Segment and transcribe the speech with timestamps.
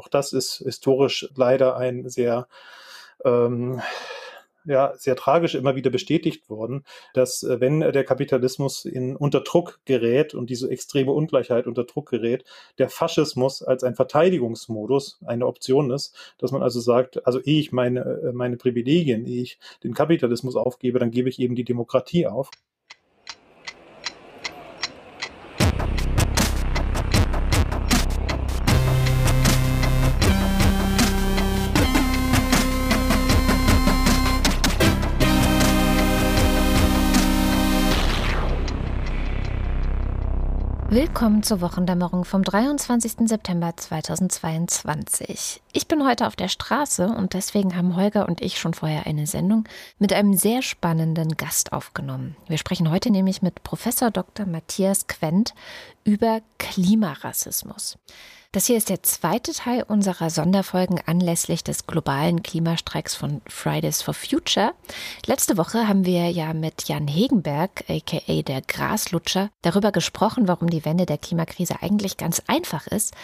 [0.00, 2.48] Auch das ist historisch leider ein sehr
[3.22, 3.82] ähm,
[4.64, 9.78] ja sehr tragisch immer wieder bestätigt worden, dass äh, wenn der Kapitalismus in unter Druck
[9.84, 12.44] gerät und diese extreme Ungleichheit unter Druck gerät,
[12.78, 17.70] der Faschismus als ein Verteidigungsmodus eine Option ist, dass man also sagt, also ehe ich
[17.70, 22.26] meine äh, meine Privilegien, ehe ich den Kapitalismus aufgebe, dann gebe ich eben die Demokratie
[22.26, 22.50] auf.
[41.20, 43.28] Willkommen zur Wochendämmerung vom 23.
[43.28, 45.60] September 2022.
[45.70, 49.26] Ich bin heute auf der Straße und deswegen haben Holger und ich schon vorher eine
[49.26, 52.36] Sendung mit einem sehr spannenden Gast aufgenommen.
[52.48, 54.46] Wir sprechen heute nämlich mit Professor Dr.
[54.46, 55.52] Matthias Quent
[56.04, 57.98] über Klimarassismus.
[58.52, 64.12] Das hier ist der zweite Teil unserer Sonderfolgen anlässlich des globalen Klimastreiks von Fridays for
[64.12, 64.72] Future.
[65.24, 70.84] Letzte Woche haben wir ja mit Jan Hegenberg, aka der Graslutscher, darüber gesprochen, warum die
[70.84, 73.14] Wende der Klimakrise eigentlich ganz einfach ist.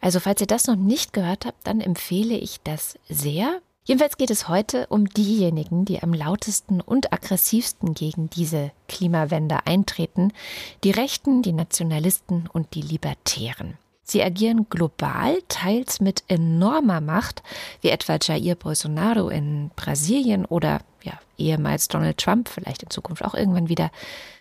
[0.00, 3.60] Also falls ihr das noch nicht gehört habt, dann empfehle ich das sehr.
[3.84, 10.32] Jedenfalls geht es heute um diejenigen, die am lautesten und aggressivsten gegen diese Klimawende eintreten,
[10.82, 13.78] die Rechten, die Nationalisten und die Libertären.
[14.04, 17.42] Sie agieren global, teils mit enormer Macht,
[17.80, 23.34] wie etwa Jair Bolsonaro in Brasilien oder ja, ehemals Donald Trump, vielleicht in Zukunft auch
[23.34, 23.90] irgendwann wieder,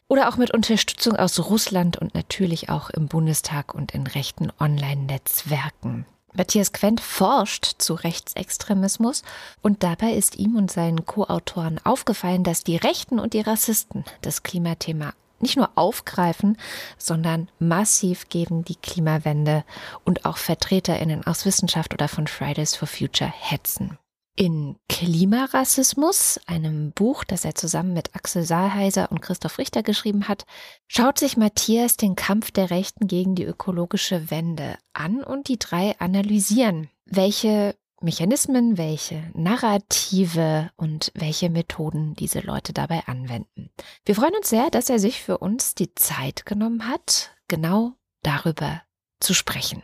[0.09, 6.05] oder auch mit Unterstützung aus Russland und natürlich auch im Bundestag und in rechten Online-Netzwerken.
[6.33, 9.23] Matthias Quent forscht zu Rechtsextremismus
[9.61, 14.43] und dabei ist ihm und seinen Co-Autoren aufgefallen, dass die Rechten und die Rassisten das
[14.43, 16.57] Klimathema nicht nur aufgreifen,
[16.97, 19.63] sondern massiv gegen die Klimawende
[20.03, 23.99] und auch Vertreterinnen aus Wissenschaft oder von Fridays for Future hetzen.
[24.35, 30.45] In Klimarassismus, einem Buch, das er zusammen mit Axel Saalheiser und Christoph Richter geschrieben hat,
[30.87, 35.95] schaut sich Matthias den Kampf der Rechten gegen die ökologische Wende an und die drei
[35.99, 43.69] analysieren, welche Mechanismen, welche Narrative und welche Methoden diese Leute dabei anwenden.
[44.05, 48.81] Wir freuen uns sehr, dass er sich für uns die Zeit genommen hat, genau darüber
[49.19, 49.83] zu sprechen.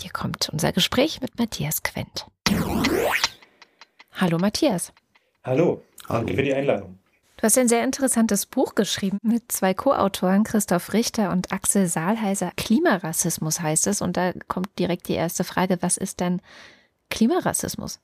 [0.00, 2.26] Hier kommt unser Gespräch mit Matthias Quent.
[4.12, 4.92] Hallo Matthias.
[5.44, 6.98] Hallo, danke für die Einladung.
[7.36, 12.52] Du hast ein sehr interessantes Buch geschrieben mit zwei Co-Autoren, Christoph Richter und Axel Saalheiser.
[12.56, 14.02] Klimarassismus heißt es.
[14.02, 16.42] Und da kommt direkt die erste Frage, was ist denn
[17.10, 18.00] Klimarassismus?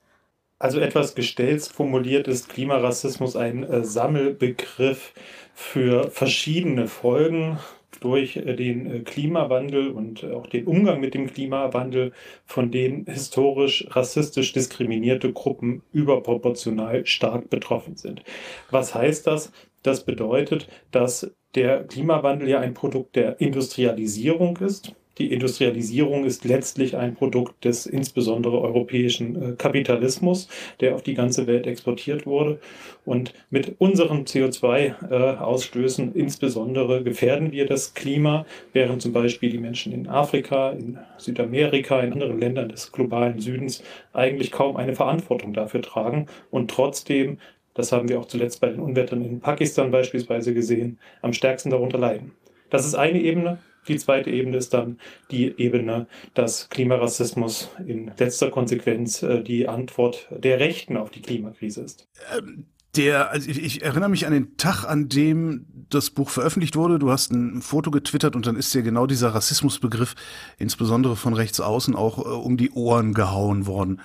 [0.59, 5.13] Also etwas gestellt formuliert ist Klimarassismus ein äh, Sammelbegriff
[5.55, 7.59] für verschiedene Folgen
[8.01, 12.13] durch äh, den äh, Klimawandel und auch den Umgang mit dem Klimawandel,
[12.47, 18.23] von denen historisch rassistisch diskriminierte Gruppen überproportional stark betroffen sind.
[18.71, 19.53] Was heißt das?
[19.83, 26.97] Das bedeutet, dass der Klimawandel ja ein Produkt der Industrialisierung ist die Industrialisierung ist letztlich
[26.97, 30.49] ein Produkt des insbesondere europäischen äh, Kapitalismus,
[30.81, 32.59] der auf die ganze Welt exportiert wurde.
[33.05, 39.93] Und mit unseren CO2-Ausstößen äh, insbesondere gefährden wir das Klima, während zum Beispiel die Menschen
[39.93, 45.83] in Afrika, in Südamerika, in anderen Ländern des globalen Südens eigentlich kaum eine Verantwortung dafür
[45.83, 47.39] tragen und trotzdem
[47.77, 51.99] das haben wir auch zuletzt bei den Unwettern in Pakistan beispielsweise gesehen, am stärksten darunter
[51.99, 52.33] leiden.
[52.71, 53.59] Das ist eine Ebene.
[53.89, 54.99] Die zweite Ebene ist dann
[55.31, 61.83] die Ebene, dass Klimarassismus in letzter Konsequenz äh, die Antwort der Rechten auf die Klimakrise
[61.83, 62.09] ist.
[62.37, 62.67] Ähm,
[62.97, 66.99] der, also ich, ich, erinnere mich an den Tag, an dem das Buch veröffentlicht wurde.
[66.99, 70.15] Du hast ein Foto getwittert und dann ist dir genau dieser Rassismusbegriff,
[70.59, 74.01] insbesondere von rechts außen, auch äh, um die Ohren gehauen worden.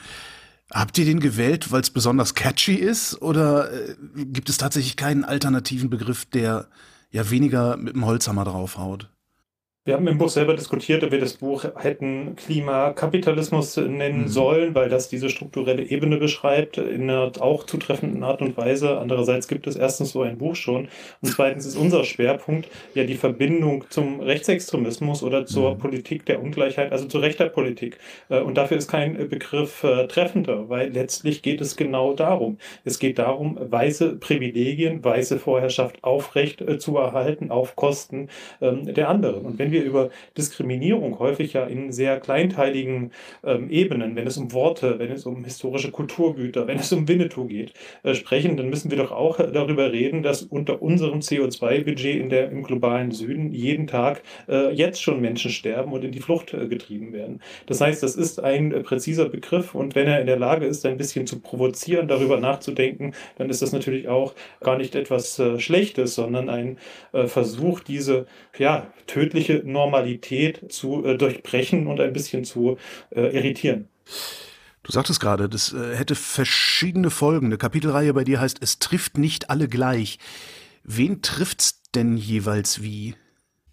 [0.72, 3.22] Habt ihr den gewählt, weil es besonders catchy ist?
[3.22, 6.68] Oder äh, gibt es tatsächlich keinen alternativen Begriff, der
[7.12, 9.09] ja weniger mit dem Holzhammer draufhaut?
[9.84, 14.28] Wir haben im Buch selber diskutiert, ob wir das Buch hätten Klimakapitalismus nennen mhm.
[14.28, 19.00] sollen, weil das diese strukturelle Ebene beschreibt, in einer auch zutreffenden Art und Weise.
[19.00, 20.88] Andererseits gibt es erstens so ein Buch schon
[21.22, 25.80] und zweitens ist unser Schwerpunkt ja die Verbindung zum Rechtsextremismus oder zur mhm.
[25.80, 27.98] Politik der Ungleichheit, also zur rechter Politik.
[28.30, 32.60] Äh, und dafür ist kein Begriff äh, treffender, weil letztlich geht es genau darum.
[32.83, 38.30] Es geht darum, weiße Privilegien, weiße Vorherrschaft aufrecht äh, zu erhalten auf Kosten
[38.62, 39.44] ähm, der anderen.
[39.44, 43.12] Und wenn wir über Diskriminierung häufig ja in sehr kleinteiligen
[43.44, 47.45] ähm, Ebenen, wenn es um Worte, wenn es um historische Kulturgüter, wenn es um Winnetou
[47.45, 47.73] geht,
[48.03, 52.51] äh, sprechen, dann müssen wir doch auch darüber reden, dass unter unserem CO2-Budget in der,
[52.51, 56.68] im globalen Süden jeden Tag äh, jetzt schon Menschen sterben und in die Flucht äh,
[56.68, 57.41] getrieben werden.
[57.65, 60.85] Das heißt, das ist ein äh, präziser Begriff und wenn er in der Lage ist,
[60.85, 65.59] ein bisschen zu provozieren, darüber nachzudenken, dann ist das natürlich auch gar nicht etwas äh,
[65.59, 66.77] Schlechtes, sondern ein
[67.13, 68.25] äh, Versuch, diese
[68.57, 72.78] ja, tödliche Normalität zu äh, durchbrechen und ein bisschen zu
[73.12, 73.88] äh, irritieren.
[74.84, 77.48] Du sagtest gerade, das äh, hätte verschiedene Folgen.
[77.48, 80.18] Eine Kapitelreihe bei dir heißt, es trifft nicht alle gleich.
[80.84, 83.16] Wen trifft's denn jeweils wie?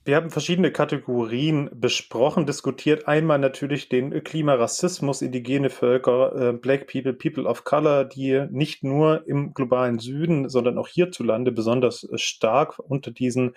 [0.08, 3.06] Wir haben verschiedene Kategorien besprochen, diskutiert.
[3.08, 9.28] Einmal natürlich den Klimarassismus, indigene Völker, äh, Black People, People of Color, die nicht nur
[9.28, 13.52] im globalen Süden, sondern auch hierzulande besonders stark unter diesen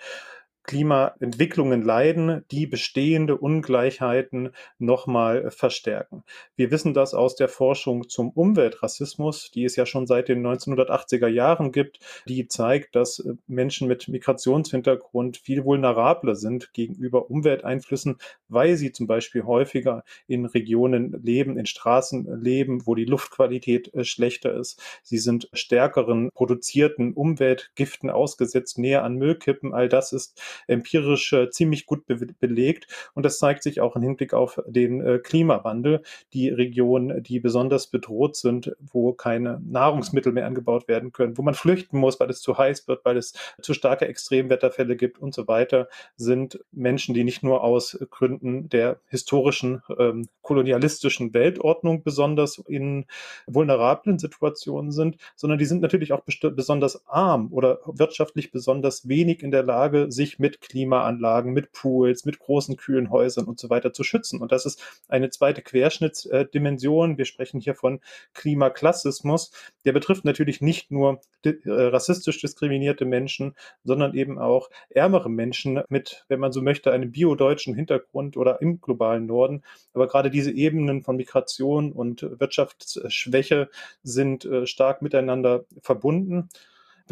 [0.64, 6.22] Klimaentwicklungen leiden, die bestehende Ungleichheiten nochmal verstärken.
[6.56, 11.26] Wir wissen das aus der Forschung zum Umweltrassismus, die es ja schon seit den 1980er
[11.26, 18.18] Jahren gibt, die zeigt, dass äh, Menschen mit Migrationshintergrund viel vulnerabler sind gegenüber Umwelteinflüssen,
[18.48, 24.04] weil sie zum Beispiel häufiger in Regionen leben, in Straßen leben, wo die Luftqualität äh,
[24.04, 24.80] schlechter ist.
[25.02, 29.74] Sie sind stärkeren produzierten Umweltgiften ausgesetzt, näher an Müllkippen.
[29.74, 32.86] All das ist empirisch äh, ziemlich gut be belegt.
[33.14, 36.02] Und das zeigt sich auch im Hinblick auf den äh, Klimawandel.
[36.32, 41.54] Die Regionen, die besonders bedroht sind, wo keine Nahrungsmittel mehr angebaut werden können, wo man
[41.54, 45.48] flüchten muss, weil es zu heiß wird, weil es zu starke Extremwetterfälle gibt und so
[45.48, 53.06] weiter, sind Menschen, die nicht nur aus Gründen der historischen ähm, kolonialistischen Weltordnung besonders in
[53.46, 59.50] vulnerablen Situationen sind, sondern die sind natürlich auch besonders arm oder wirtschaftlich besonders wenig in
[59.50, 64.02] der Lage, sich mit Klimaanlagen, mit Pools, mit großen kühlen Häusern und so weiter zu
[64.02, 64.42] schützen.
[64.42, 67.16] Und das ist eine zweite Querschnittsdimension.
[67.16, 68.00] Wir sprechen hier von
[68.34, 69.52] Klimaklassismus.
[69.84, 73.54] Der betrifft natürlich nicht nur äh, rassistisch diskriminierte Menschen,
[73.84, 78.80] sondern eben auch ärmere Menschen mit, wenn man so möchte, einem biodeutschen Hintergrund oder im
[78.80, 79.62] globalen Norden.
[79.94, 83.70] Aber gerade diese Ebenen von Migration und Wirtschaftsschwäche
[84.02, 86.48] sind äh, stark miteinander verbunden.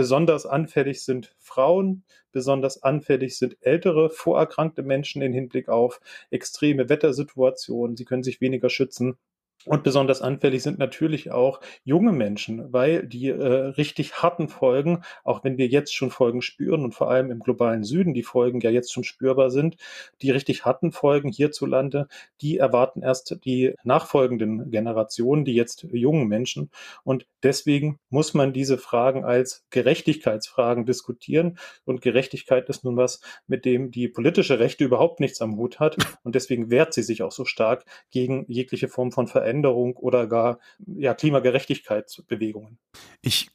[0.00, 6.00] Besonders anfällig sind Frauen, besonders anfällig sind ältere, vorerkrankte Menschen im Hinblick auf
[6.30, 7.98] extreme Wettersituationen.
[7.98, 9.18] Sie können sich weniger schützen.
[9.66, 15.44] Und besonders anfällig sind natürlich auch junge Menschen, weil die äh, richtig harten Folgen, auch
[15.44, 18.70] wenn wir jetzt schon Folgen spüren und vor allem im globalen Süden die Folgen ja
[18.70, 19.76] jetzt schon spürbar sind,
[20.22, 22.08] die richtig harten Folgen hierzulande,
[22.40, 26.70] die erwarten erst die nachfolgenden Generationen, die jetzt jungen Menschen.
[27.04, 31.58] Und deswegen muss man diese Fragen als Gerechtigkeitsfragen diskutieren.
[31.84, 35.98] Und Gerechtigkeit ist nun was, mit dem die politische Rechte überhaupt nichts am Hut hat.
[36.22, 40.26] Und deswegen wehrt sie sich auch so stark gegen jegliche Form von Veränderung Veränderung oder
[40.26, 42.78] gar ja, Klimagerechtigkeitsbewegungen.
[43.20, 43.50] Ich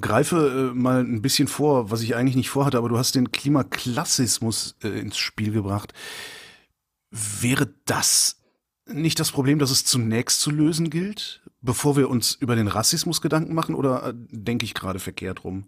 [0.00, 3.30] greife äh, mal ein bisschen vor, was ich eigentlich nicht vorhatte, aber du hast den
[3.30, 5.92] Klimaklassismus äh, ins Spiel gebracht.
[7.10, 8.40] Wäre das
[8.86, 13.20] nicht das Problem, dass es zunächst zu lösen gilt, bevor wir uns über den Rassismus
[13.20, 15.66] Gedanken machen, oder äh, denke ich gerade verkehrt rum?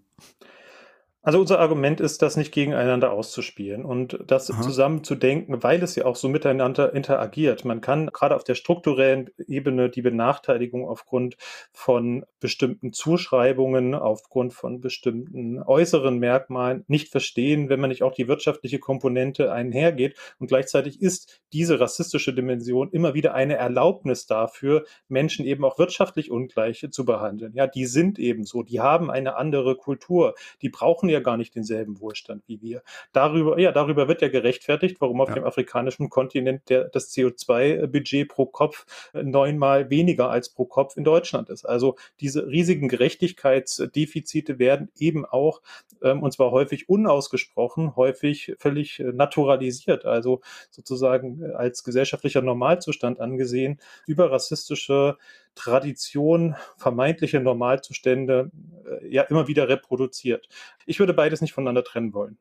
[1.25, 4.61] Also unser Argument ist, das nicht gegeneinander auszuspielen und das Aha.
[4.61, 7.65] zusammen zu denken, weil es ja auch so miteinander interagiert.
[7.65, 11.37] Man kann gerade auf der strukturellen Ebene die Benachteiligung aufgrund
[11.73, 18.27] von bestimmten Zuschreibungen, aufgrund von bestimmten äußeren Merkmalen nicht verstehen, wenn man nicht auch die
[18.27, 20.19] wirtschaftliche Komponente einhergeht.
[20.41, 26.33] Und gleichzeitig ist diese rassistische Dimension immer wieder eine Erlaubnis dafür, Menschen eben auch wirtschaftlich
[26.33, 27.53] ungleich zu behandeln.
[27.55, 31.55] Ja, die sind eben so, die haben eine andere Kultur, die brauchen ja gar nicht
[31.55, 32.83] denselben Wohlstand wie wir.
[33.13, 35.35] Darüber, ja, darüber wird ja gerechtfertigt, warum auf ja.
[35.37, 41.49] dem afrikanischen Kontinent der, das CO2-Budget pro Kopf neunmal weniger als pro Kopf in Deutschland
[41.51, 41.65] ist.
[41.65, 45.63] Also diese riesigen Gerechtigkeitsdefizite werden eben auch,
[46.03, 50.41] ähm, und zwar häufig unausgesprochen, häufig völlig naturalisiert, also
[50.71, 55.17] sozusagen als gesellschaftlicher Normalzustand angesehen, über rassistische
[55.55, 58.51] Tradition, vermeintliche Normalzustände
[58.87, 60.49] äh, ja immer wieder reproduziert.
[60.87, 62.39] Ich würde beides nicht voneinander trennen wollen.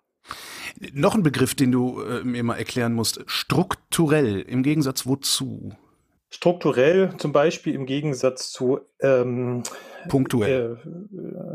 [0.93, 3.23] Noch ein Begriff, den du äh, mir mal erklären musst.
[3.25, 5.73] Strukturell, im Gegensatz wozu?
[6.29, 9.63] Strukturell zum Beispiel im Gegensatz zu ähm,
[10.07, 10.79] punktuell.
[10.85, 10.89] Äh,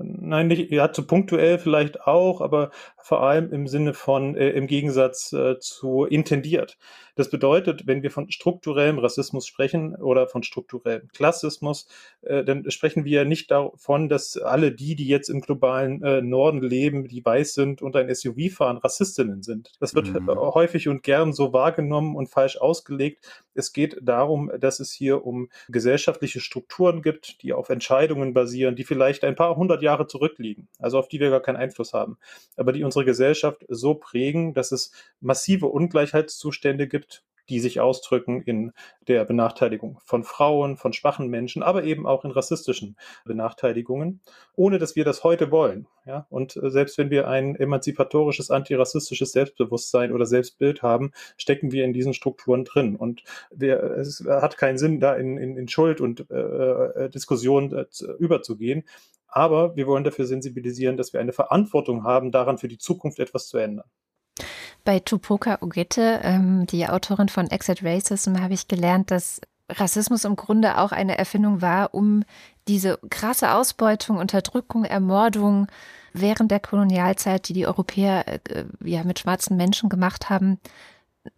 [0.03, 2.71] nein, nicht, ja, zu punktuell vielleicht auch, aber
[3.07, 6.77] vor allem im Sinne von äh, im Gegensatz äh, zu intendiert.
[7.15, 11.87] Das bedeutet, wenn wir von strukturellem Rassismus sprechen oder von strukturellem Klassismus,
[12.23, 16.61] äh, dann sprechen wir nicht davon, dass alle die, die jetzt im globalen äh, Norden
[16.61, 19.71] leben, die weiß sind und ein SUV fahren, Rassistinnen sind.
[19.79, 20.29] Das wird mhm.
[20.29, 23.25] häufig und gern so wahrgenommen und falsch ausgelegt.
[23.55, 28.85] Es geht darum, dass es hier um gesellschaftliche Strukturen gibt, die auf Entscheidungen basieren, die
[28.85, 32.19] vielleicht ein paar hundert Jahre zurückliegen, also auf die wir gar keinen Einfluss haben,
[32.57, 38.73] aber die unsere Gesellschaft so prägen, dass es massive Ungleichheitszustände gibt, die sich ausdrücken in
[39.07, 44.21] der Benachteiligung von Frauen, von schwachen Menschen, aber eben auch in rassistischen Benachteiligungen,
[44.57, 45.87] ohne dass wir das heute wollen.
[46.07, 46.27] Ja?
[46.31, 51.93] Und äh, selbst wenn wir ein emanzipatorisches, antirassistisches Selbstbewusstsein oder Selbstbild haben, stecken wir in
[51.93, 52.97] diesen Strukturen drin.
[52.97, 57.73] Und wir, es hat keinen Sinn, da in, in, in Schuld und äh, äh Diskussion
[57.73, 57.87] äh,
[58.19, 58.85] überzugehen.
[59.29, 63.49] Aber wir wollen dafür sensibilisieren, dass wir eine Verantwortung haben, daran für die Zukunft etwas
[63.49, 63.87] zu ändern.
[64.85, 70.37] Bei Tupoka Ogette, ähm, die Autorin von Exit Racism, habe ich gelernt, dass Rassismus im
[70.37, 72.23] Grunde auch eine Erfindung war, um
[72.69, 75.67] diese krasse Ausbeutung, Unterdrückung, Ermordung
[76.13, 80.59] während der Kolonialzeit, die die Europäer äh, ja mit schwarzen Menschen gemacht haben,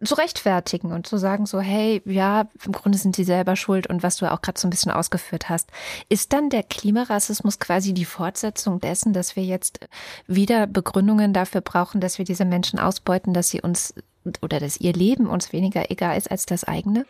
[0.03, 4.03] zu rechtfertigen und zu sagen so, hey, ja, im Grunde sind sie selber schuld und
[4.03, 5.69] was du auch gerade so ein bisschen ausgeführt hast.
[6.09, 9.79] Ist dann der Klimarassismus quasi die Fortsetzung dessen, dass wir jetzt
[10.27, 13.93] wieder Begründungen dafür brauchen, dass wir diese Menschen ausbeuten, dass sie uns
[14.41, 17.05] oder dass ihr Leben uns weniger egal ist als das eigene?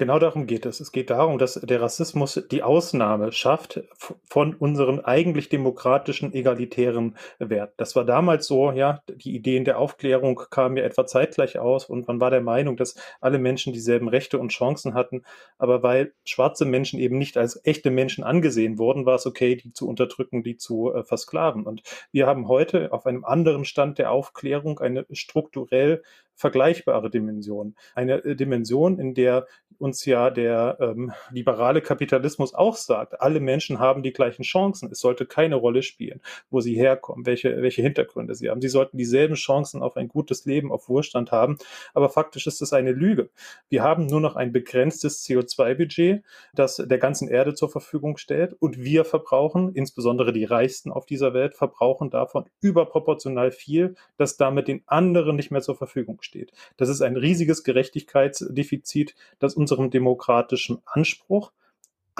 [0.00, 0.80] Genau darum geht es.
[0.80, 3.82] Es geht darum, dass der Rassismus die Ausnahme schafft
[4.24, 7.74] von unseren eigentlich demokratischen, egalitären Wert.
[7.76, 12.08] Das war damals so, ja, die Ideen der Aufklärung kamen ja etwa zeitgleich aus und
[12.08, 15.22] man war der Meinung, dass alle Menschen dieselben Rechte und Chancen hatten.
[15.58, 19.74] Aber weil schwarze Menschen eben nicht als echte Menschen angesehen wurden, war es okay, die
[19.74, 21.64] zu unterdrücken, die zu äh, versklaven.
[21.64, 26.02] Und wir haben heute auf einem anderen Stand der Aufklärung eine strukturell
[26.40, 27.76] vergleichbare Dimension.
[27.94, 29.46] Eine äh, Dimension, in der
[29.80, 34.90] uns ja der ähm, liberale Kapitalismus auch sagt, alle Menschen haben die gleichen Chancen.
[34.92, 36.20] Es sollte keine Rolle spielen,
[36.50, 38.60] wo sie herkommen, welche, welche Hintergründe sie haben.
[38.60, 41.58] Sie sollten dieselben Chancen auf ein gutes Leben, auf Wohlstand haben.
[41.94, 43.30] Aber faktisch ist es eine Lüge.
[43.68, 46.22] Wir haben nur noch ein begrenztes CO2-Budget,
[46.54, 48.54] das der ganzen Erde zur Verfügung stellt.
[48.58, 54.68] Und wir verbrauchen, insbesondere die Reichsten auf dieser Welt, verbrauchen davon überproportional viel, das damit
[54.68, 56.52] den anderen nicht mehr zur Verfügung steht.
[56.76, 61.52] Das ist ein riesiges Gerechtigkeitsdefizit, das unserem demokratischen Anspruch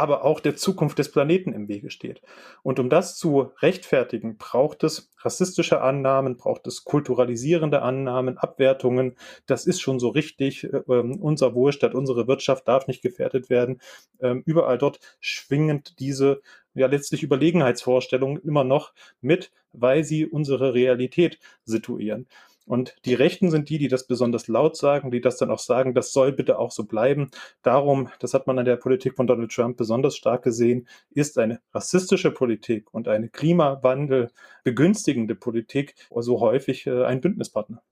[0.01, 2.23] aber auch der Zukunft des Planeten im Wege steht.
[2.63, 9.17] Und um das zu rechtfertigen, braucht es rassistische Annahmen, braucht es kulturalisierende Annahmen, Abwertungen.
[9.45, 10.65] Das ist schon so richtig.
[10.89, 13.83] Ähm, unser Wohlstand, unsere Wirtschaft darf nicht gefährdet werden.
[14.21, 16.41] Ähm, überall dort schwingend diese
[16.73, 22.27] ja letztlich Überlegenheitsvorstellungen immer noch mit, weil sie unsere Realität situieren.
[22.71, 25.93] Und die Rechten sind die, die das besonders laut sagen, die das dann auch sagen,
[25.93, 27.33] das soll bitte auch so bleiben.
[27.63, 31.61] Darum, das hat man an der Politik von Donald Trump besonders stark gesehen, ist eine
[31.75, 34.31] rassistische Politik und eine Klimawandel
[34.63, 37.83] begünstigende Politik so häufig äh, ein Bündnispartner.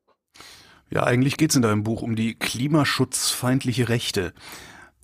[0.90, 4.32] Ja, eigentlich geht es in deinem Buch um die klimaschutzfeindliche Rechte.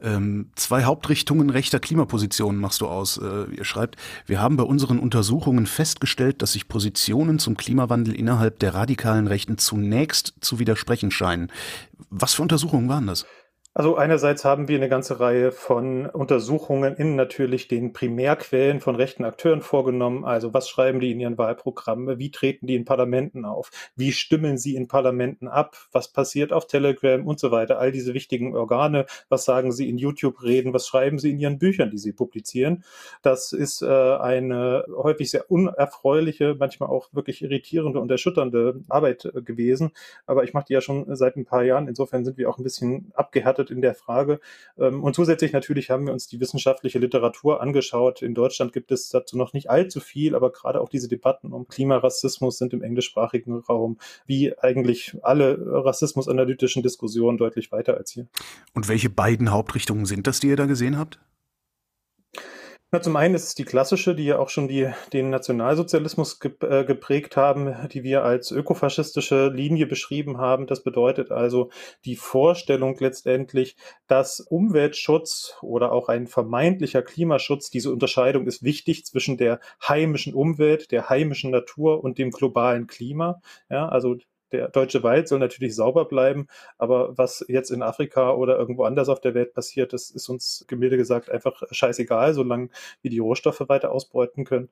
[0.00, 3.18] Ähm, zwei Hauptrichtungen rechter Klimapositionen machst du aus.
[3.18, 3.96] Äh, ihr schreibt,
[4.26, 9.58] wir haben bei unseren Untersuchungen festgestellt, dass sich Positionen zum Klimawandel innerhalb der radikalen Rechten
[9.58, 11.50] zunächst zu widersprechen scheinen.
[12.10, 13.24] Was für Untersuchungen waren das?
[13.76, 19.24] Also einerseits haben wir eine ganze Reihe von Untersuchungen in natürlich den Primärquellen von rechten
[19.24, 20.24] Akteuren vorgenommen.
[20.24, 22.20] Also was schreiben die in ihren Wahlprogrammen?
[22.20, 23.72] Wie treten die in Parlamenten auf?
[23.96, 25.76] Wie stimmen sie in Parlamenten ab?
[25.90, 27.80] Was passiert auf Telegram und so weiter?
[27.80, 29.06] All diese wichtigen Organe.
[29.28, 30.72] Was sagen sie in YouTube-Reden?
[30.72, 32.84] Was schreiben sie in ihren Büchern, die sie publizieren?
[33.22, 39.42] Das ist äh, eine häufig sehr unerfreuliche, manchmal auch wirklich irritierende und erschütternde Arbeit äh,
[39.42, 39.90] gewesen.
[40.26, 41.88] Aber ich mache die ja schon seit ein paar Jahren.
[41.88, 44.40] Insofern sind wir auch ein bisschen abgehärtet beantwortet in der Frage.
[44.78, 48.22] Ähm, und zusätzlich natürlich haben wir uns die wissenschaftliche Literatur angeschaut.
[48.22, 51.66] In Deutschland gibt es dazu noch nicht allzu viel, aber gerade auch diese Debatten um
[51.66, 58.26] Klimarassismus sind im englischsprachigen Raum wie eigentlich alle rassismusanalytischen Diskussionen deutlich weiter als hier.
[58.74, 61.18] Und welche beiden Hauptrichtungen sind das, die ihr da gesehen habt?
[62.92, 66.52] Na, zum einen ist es die klassische, die ja auch schon die, den Nationalsozialismus ge
[66.60, 70.68] äh, geprägt haben, die wir als ökofaschistische Linie beschrieben haben.
[70.68, 71.70] Das bedeutet also
[72.04, 73.74] die Vorstellung letztendlich,
[74.06, 80.92] dass Umweltschutz oder auch ein vermeintlicher Klimaschutz, diese Unterscheidung ist wichtig zwischen der heimischen Umwelt,
[80.92, 83.40] der heimischen Natur und dem globalen Klima.
[83.68, 84.16] Ja, also
[84.52, 86.46] der deutsche Wald soll natürlich sauber bleiben,
[86.78, 90.64] aber was jetzt in Afrika oder irgendwo anders auf der Welt passiert, das ist uns
[90.68, 92.68] gemilde gesagt einfach scheißegal, solange
[93.02, 94.68] wir die Rohstoffe weiter ausbeuten können.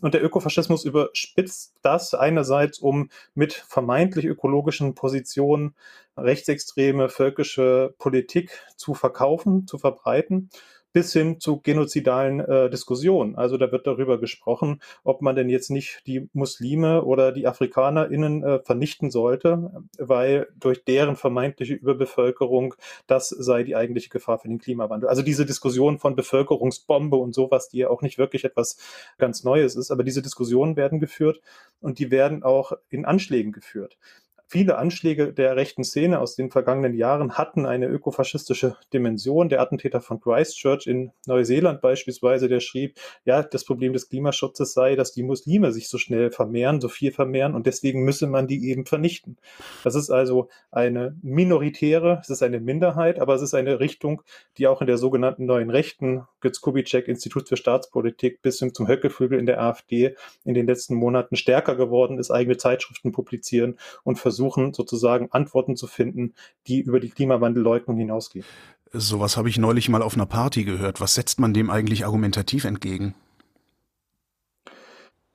[0.00, 5.74] Und der Ökofaschismus überspitzt das einerseits, um mit vermeintlich ökologischen Positionen
[6.16, 10.50] rechtsextreme völkische Politik zu verkaufen, zu verbreiten
[10.92, 13.36] bis hin zu genozidalen äh, Diskussionen.
[13.36, 18.42] Also da wird darüber gesprochen, ob man denn jetzt nicht die Muslime oder die AfrikanerInnen
[18.42, 22.74] äh, vernichten sollte, weil durch deren vermeintliche Überbevölkerung
[23.06, 25.08] das sei die eigentliche Gefahr für den Klimawandel.
[25.08, 28.78] Also diese Diskussion von Bevölkerungsbombe und sowas, die ja auch nicht wirklich etwas
[29.18, 31.40] ganz Neues ist, aber diese Diskussionen werden geführt
[31.80, 33.98] und die werden auch in Anschlägen geführt.
[34.48, 39.48] Viele Anschläge der rechten Szene aus den vergangenen Jahren hatten eine ökofaschistische Dimension.
[39.48, 44.94] Der Attentäter von Christchurch in Neuseeland beispielsweise, der schrieb, ja, das Problem des Klimaschutzes sei,
[44.94, 48.70] dass die Muslime sich so schnell vermehren, so viel vermehren und deswegen müsse man die
[48.70, 49.36] eben vernichten.
[49.82, 54.22] Das ist also eine minoritäre, es ist eine Minderheit, aber es ist eine Richtung,
[54.58, 58.86] die auch in der sogenannten neuen Rechten, Götz Kubitschek, Institut für Staatspolitik bis hin zum
[58.86, 64.20] Höckelflügel in der AfD in den letzten Monaten stärker geworden ist, eigene Zeitschriften publizieren und
[64.20, 66.34] versuchen, versuchen, sozusagen Antworten zu finden,
[66.66, 68.44] die über die Klimawandelleugnung hinausgehen.
[68.92, 71.00] Sowas habe ich neulich mal auf einer Party gehört.
[71.00, 73.14] Was setzt man dem eigentlich argumentativ entgegen?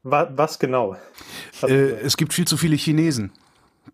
[0.03, 0.96] Was genau?
[1.62, 3.31] Äh, es gibt viel zu viele Chinesen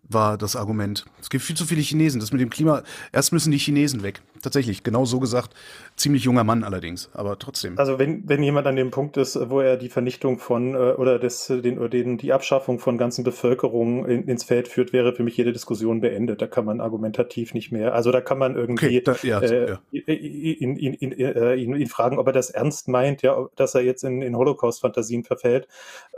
[0.02, 1.04] war das Argument.
[1.20, 2.20] Es gibt viel zu viele Chinesen.
[2.20, 4.20] Das mit dem Klima, erst müssen die Chinesen weg.
[4.42, 5.54] Tatsächlich, genau so gesagt.
[5.96, 7.78] Ziemlich junger Mann allerdings, aber trotzdem.
[7.78, 11.18] Also wenn, wenn jemand an dem Punkt ist, wo er die Vernichtung von äh, oder
[11.18, 15.22] das, den, oder den, die Abschaffung von ganzen Bevölkerungen in, ins Feld führt, wäre für
[15.22, 16.40] mich jede Diskussion beendet.
[16.42, 17.94] Da kann man argumentativ nicht mehr.
[17.94, 19.80] Also da kann man irgendwie okay, da, ja, äh, ja.
[19.90, 24.04] ihn, ihn, ihn, ihn, ihn fragen, ob er das ernst meint, ja, dass er jetzt
[24.04, 25.68] in, in Holocaust-Fantasien verfällt.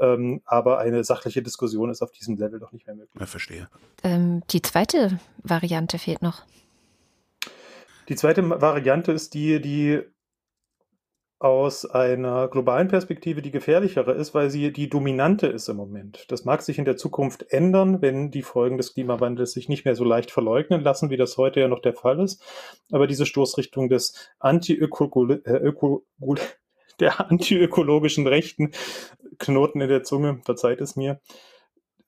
[0.01, 3.19] Ähm, aber eine sachliche Diskussion ist auf diesem Level doch nicht mehr möglich.
[3.19, 3.69] Ja, verstehe.
[4.03, 6.43] Ähm, die zweite Variante fehlt noch.
[8.11, 10.03] Die zweite Variante ist die, die
[11.39, 16.27] aus einer globalen Perspektive die gefährlichere ist, weil sie die dominante ist im Moment.
[16.29, 19.95] Das mag sich in der Zukunft ändern, wenn die Folgen des Klimawandels sich nicht mehr
[19.95, 22.43] so leicht verleugnen lassen, wie das heute ja noch der Fall ist.
[22.91, 25.73] Aber diese Stoßrichtung des Anti-Öko äh,
[26.99, 28.73] der antiökologischen Rechten
[29.39, 31.21] Knoten in der Zunge, verzeiht es mir,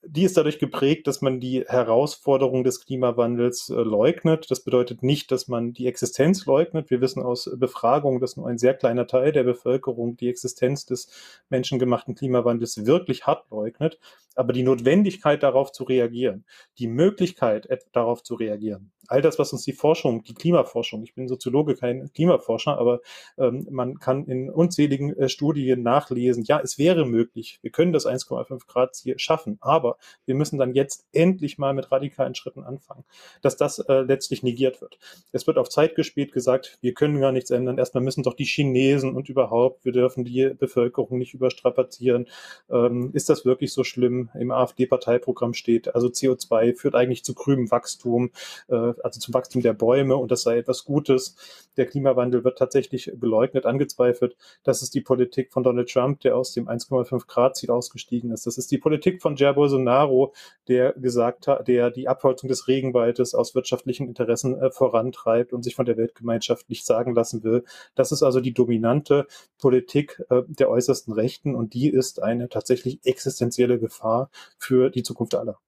[0.04, 4.50] die ist dadurch geprägt, dass man die Herausforderung des Klimawandels äh, leugnet.
[4.50, 6.90] Das bedeutet nicht, dass man die Existenz leugnet.
[6.90, 11.08] Wir wissen aus Befragungen, dass nur ein sehr kleiner Teil der Bevölkerung die Existenz des
[11.50, 14.00] menschengemachten Klimawandels wirklich hart leugnet.
[14.34, 16.44] Aber die Notwendigkeit darauf zu reagieren,
[16.78, 21.28] die Möglichkeit darauf zu reagieren, all das, was uns die Forschung, die Klimaforschung, ich bin
[21.28, 23.00] Soziologe, kein Klimaforscher, aber
[23.38, 28.06] ähm, man kann in unzähligen äh, Studien nachlesen, ja, es wäre möglich, wir können das
[28.06, 33.04] 1,5 Grad Ziel schaffen, aber wir müssen dann jetzt endlich mal mit radikalen Schritten anfangen,
[33.42, 34.98] dass das äh, letztlich negiert wird.
[35.32, 38.44] Es wird auf Zeit gespielt gesagt, wir können gar nichts ändern, erstmal müssen doch die
[38.44, 42.28] Chinesen und überhaupt, wir dürfen die Bevölkerung nicht überstrapazieren.
[42.70, 44.30] Ähm, ist das wirklich so schlimm?
[44.34, 48.30] Im AfD-Parteiprogramm steht, also CO2 führt eigentlich zu grünem Wachstum.
[48.68, 51.36] Äh, also zum Wachstum der Bäume und das sei etwas Gutes.
[51.76, 54.36] Der Klimawandel wird tatsächlich geleugnet, angezweifelt.
[54.62, 58.46] Das ist die Politik von Donald Trump, der aus dem 1,5 Grad Ziel ausgestiegen ist.
[58.46, 60.34] Das ist die Politik von Jair Bolsonaro,
[60.68, 65.74] der gesagt hat, der die Abholzung des Regenwaldes aus wirtschaftlichen Interessen äh, vorantreibt und sich
[65.74, 67.64] von der Weltgemeinschaft nicht sagen lassen will.
[67.94, 69.26] Das ist also die dominante
[69.58, 75.34] Politik äh, der äußersten Rechten und die ist eine tatsächlich existenzielle Gefahr für die Zukunft
[75.34, 75.58] aller.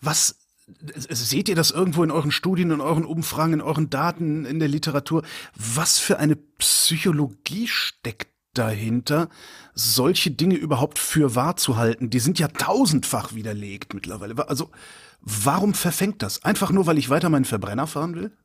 [0.00, 0.38] Was
[0.94, 4.68] Seht ihr das irgendwo in euren Studien, in euren Umfragen, in euren Daten, in der
[4.68, 5.22] Literatur?
[5.54, 9.28] Was für eine Psychologie steckt dahinter,
[9.74, 12.10] solche Dinge überhaupt für wahr zu halten?
[12.10, 14.48] Die sind ja tausendfach widerlegt mittlerweile.
[14.48, 14.70] Also,
[15.20, 16.44] warum verfängt das?
[16.44, 18.36] Einfach nur, weil ich weiter meinen Verbrenner fahren will?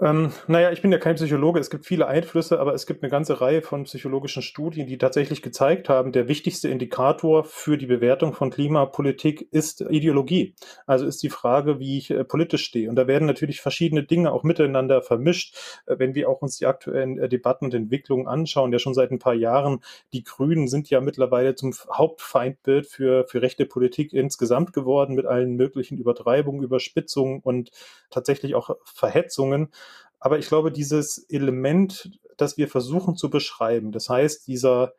[0.00, 1.58] Ähm, naja, ich bin ja kein Psychologe.
[1.58, 5.42] Es gibt viele Einflüsse, aber es gibt eine ganze Reihe von psychologischen Studien, die tatsächlich
[5.42, 10.54] gezeigt haben, der wichtigste Indikator für die Bewertung von Klimapolitik ist Ideologie.
[10.86, 12.88] Also ist die Frage, wie ich äh, politisch stehe.
[12.88, 15.56] Und da werden natürlich verschiedene Dinge auch miteinander vermischt.
[15.86, 19.10] Äh, wenn wir auch uns die aktuellen äh, Debatten und Entwicklungen anschauen, ja schon seit
[19.10, 19.80] ein paar Jahren,
[20.12, 25.56] die Grünen sind ja mittlerweile zum Hauptfeindbild für, für rechte Politik insgesamt geworden, mit allen
[25.56, 27.72] möglichen Übertreibungen, Überspitzungen und
[28.10, 29.72] tatsächlich auch Verhetzungen.
[30.20, 34.92] Aber ich glaube, dieses Element, das wir versuchen zu beschreiben, das heißt, dieser,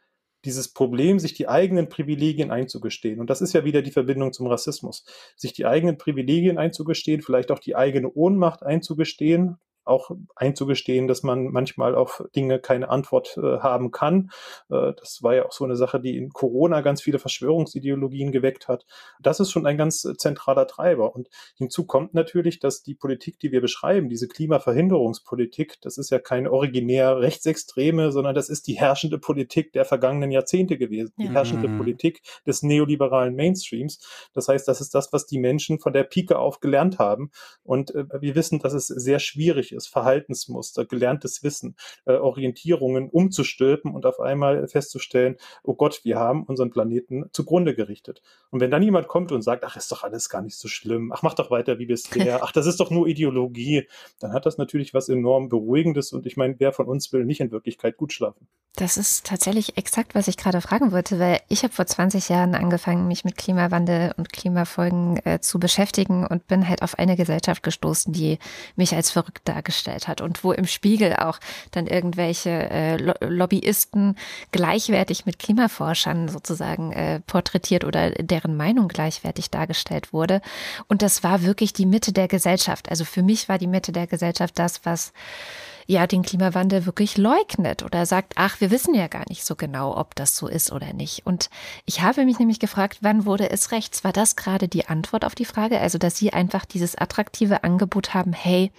[0.46, 3.20] dieses Problem, sich die eigenen Privilegien einzugestehen.
[3.20, 5.04] Und das ist ja wieder die Verbindung zum Rassismus.
[5.36, 11.46] Sich die eigenen Privilegien einzugestehen, vielleicht auch die eigene Ohnmacht einzugestehen, auch einzugestehen, dass man
[11.46, 14.32] manchmal auf Dinge keine Antwort äh, haben kann.
[14.70, 18.68] Äh, das war ja auch so eine Sache, die in Corona ganz viele Verschwörungsideologien geweckt
[18.68, 18.86] hat.
[19.20, 21.16] Das ist schon ein ganz zentraler Treiber.
[21.16, 26.20] Und hinzu kommt natürlich, dass die Politik, die wir beschreiben, diese Klimaverhinderungspolitik, das ist ja
[26.20, 31.14] keine originär rechtsextreme, sondern das ist die herrschende Politik der vergangenen Jahrzehnte gewesen.
[31.18, 31.78] Die herrschende mhm.
[31.78, 34.00] Politik des neoliberalen Mainstreams.
[34.34, 37.32] Das heißt, das ist das, was die Menschen von der Pike auf gelernt haben.
[37.64, 43.94] Und äh, wir wissen, dass es sehr schwierig ist, Verhaltensmuster, gelerntes Wissen, äh, Orientierungen umzustülpen
[43.94, 48.22] und auf einmal festzustellen, oh Gott, wir haben unseren Planeten zugrunde gerichtet.
[48.52, 51.12] Und wenn dann jemand kommt und sagt, ach, ist doch alles gar nicht so schlimm,
[51.12, 53.88] ach, mach doch weiter wie bisher, ach, das ist doch nur Ideologie,
[54.20, 57.42] dann hat das natürlich was enorm Beruhigendes und ich meine, wer von uns will nicht
[57.42, 58.48] in Wirklichkeit gut schlafen?
[58.76, 62.56] Das ist tatsächlich exakt, was ich gerade fragen wollte, weil ich habe vor 20 Jahren
[62.56, 67.62] angefangen, mich mit Klimawandel und Klimafolgen äh, zu beschäftigen und bin halt auf eine Gesellschaft
[67.62, 68.40] gestoßen, die
[68.78, 71.40] mich als verrückt dargestellt hat und wo im Spiegel auch
[71.72, 74.16] dann irgendwelche äh, Lobbyisten
[74.52, 80.42] gleichwertig mit Klimaforschern sozusagen äh, porträtiert oder deren Meinung gleichwertig dargestellt wurde.
[80.88, 82.90] Und das war wirklich die Mitte der Gesellschaft.
[82.90, 85.12] Also für mich war die Mitte der Gesellschaft das, was
[85.90, 89.98] ja den Klimawandel wirklich leugnet oder sagt, ach, wir wissen ja gar nicht so genau,
[89.98, 91.26] ob das so ist oder nicht.
[91.26, 91.50] Und
[91.86, 94.04] ich habe mich nämlich gefragt, wann wurde es rechts?
[94.04, 95.80] War das gerade die Antwort auf die Frage?
[95.80, 98.72] Also, dass Sie einfach dieses attraktive Angebot haben, hey,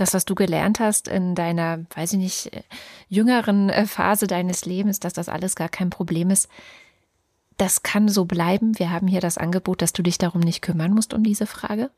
[0.00, 2.50] das, was du gelernt hast in deiner, weiß ich nicht,
[3.08, 6.48] jüngeren äh, Phase deines Lebens, dass das alles gar kein Problem ist.
[7.56, 8.78] Das kann so bleiben.
[8.78, 11.90] Wir haben hier das Angebot, dass du dich darum nicht kümmern musst um diese Frage.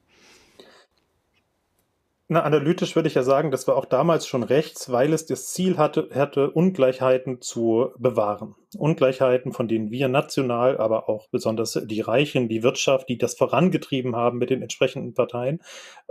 [2.29, 5.49] Na, analytisch würde ich ja sagen, das war auch damals schon rechts, weil es das
[5.49, 8.55] Ziel hatte, hatte Ungleichheiten zu bewahren.
[8.77, 14.15] Ungleichheiten, von denen wir national, aber auch besonders die Reichen, die Wirtschaft, die das vorangetrieben
[14.15, 15.61] haben mit den entsprechenden Parteien,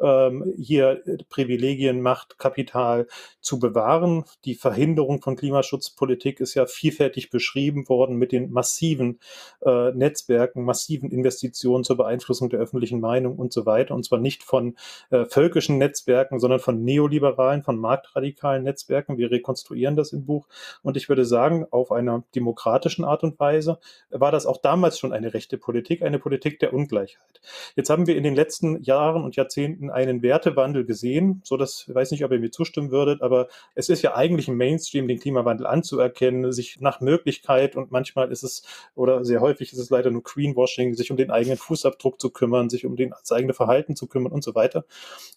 [0.02, 3.08] ähm, hier Privilegien, Macht, Kapital
[3.40, 4.26] zu bewahren.
[4.44, 9.20] Die Verhinderung von Klimaschutzpolitik ist ja vielfältig beschrieben worden mit den massiven
[9.62, 13.96] äh, Netzwerken, massiven Investitionen zur Beeinflussung der öffentlichen Meinung und so weiter.
[13.96, 14.76] Und zwar nicht von
[15.12, 19.18] äh, völkischen Netzwerken, sondern von neoliberalen, von marktradikalen Netzwerken.
[19.18, 20.48] Wir rekonstruieren das im Buch.
[20.84, 23.78] Und ich würde sagen, auf einer Demokratie demokratischen Art und Weise,
[24.10, 27.42] war das auch damals schon eine rechte Politik, eine Politik der Ungleichheit.
[27.76, 31.94] Jetzt haben wir in den letzten Jahren und Jahrzehnten einen Wertewandel gesehen, so dass, ich
[31.94, 35.20] weiß nicht, ob ihr mir zustimmen würdet, aber es ist ja eigentlich im Mainstream, den
[35.20, 38.64] Klimawandel anzuerkennen, sich nach Möglichkeit und manchmal ist es,
[38.96, 42.70] oder sehr häufig ist es leider nur Greenwashing, sich um den eigenen Fußabdruck zu kümmern,
[42.70, 44.86] sich um den, das eigene Verhalten zu kümmern und so weiter.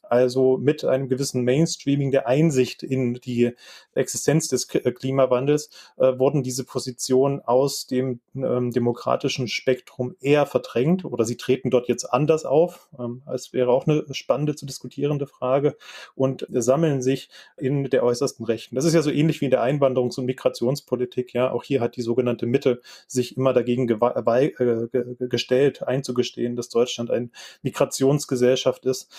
[0.02, 3.52] Also mit einem gewissen Mainstreaming der Einsicht in die
[3.94, 11.04] Existenz des Klimawandels äh, wurden diese Positionen Position aus dem ähm, demokratischen Spektrum eher verdrängt
[11.04, 12.88] oder sie treten dort jetzt anders auf.
[12.96, 15.76] Ähm, wäre auch eine spannende zu diskutierende Frage
[16.14, 18.76] und sammeln sich in der äußersten Rechten.
[18.76, 21.32] Das ist ja so ähnlich wie in der Einwanderungs- und Migrationspolitik.
[21.34, 27.10] Ja, auch hier hat die sogenannte Mitte sich immer dagegen äh, gestellt, einzugestehen, dass Deutschland
[27.10, 27.30] eine
[27.62, 29.10] Migrationsgesellschaft ist.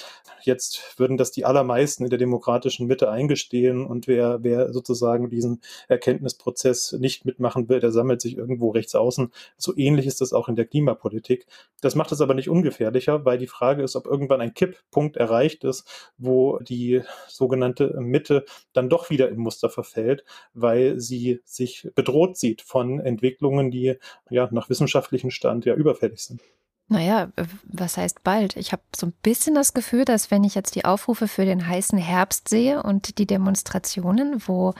[0.41, 5.61] Jetzt würden das die allermeisten in der demokratischen Mitte eingestehen und wer, wer sozusagen diesen
[5.89, 9.33] Erkenntnisprozess nicht mitmachen will, will, der sammelt sich irgendwo rechts außen.
[9.57, 11.47] So ähnlich ist das auch in der Klimapolitik.
[11.81, 15.63] Das macht es aber nicht ungefährlicher, weil die Frage ist, ob irgendwann ein Kipppunkt erreicht
[15.63, 22.37] ist, wo die sogenannte Mitte dann doch wieder im Muster verfällt, weil sie sich bedroht
[22.37, 23.95] sieht von Entwicklungen, die
[24.29, 26.41] ja nach wissenschaftlichem Stand ja überfällig sind.
[26.89, 27.29] Naja,
[27.63, 28.55] was heißt bald?
[28.57, 31.67] Ich habe so ein bisschen das Gefühl, dass wenn ich jetzt die Aufrufe für den
[31.67, 34.73] heißen Herbst sehe und die Demonstrationen, wo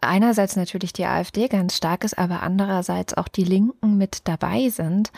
[0.00, 5.10] einerseits natürlich die AfD ganz stark ist, aber andererseits auch die Linken mit dabei sind,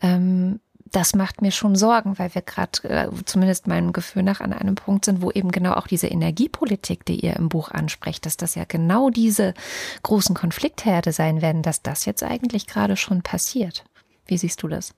[0.00, 0.60] ähm,
[0.92, 4.76] das macht mir schon Sorgen, weil wir gerade, äh, zumindest meinem Gefühl nach, an einem
[4.76, 8.54] Punkt sind, wo eben genau auch diese Energiepolitik, die ihr im Buch ansprecht, dass das
[8.54, 9.52] ja genau diese
[10.04, 13.84] großen Konfliktherde sein werden, dass das jetzt eigentlich gerade schon passiert.
[14.26, 14.94] Wie siehst du das?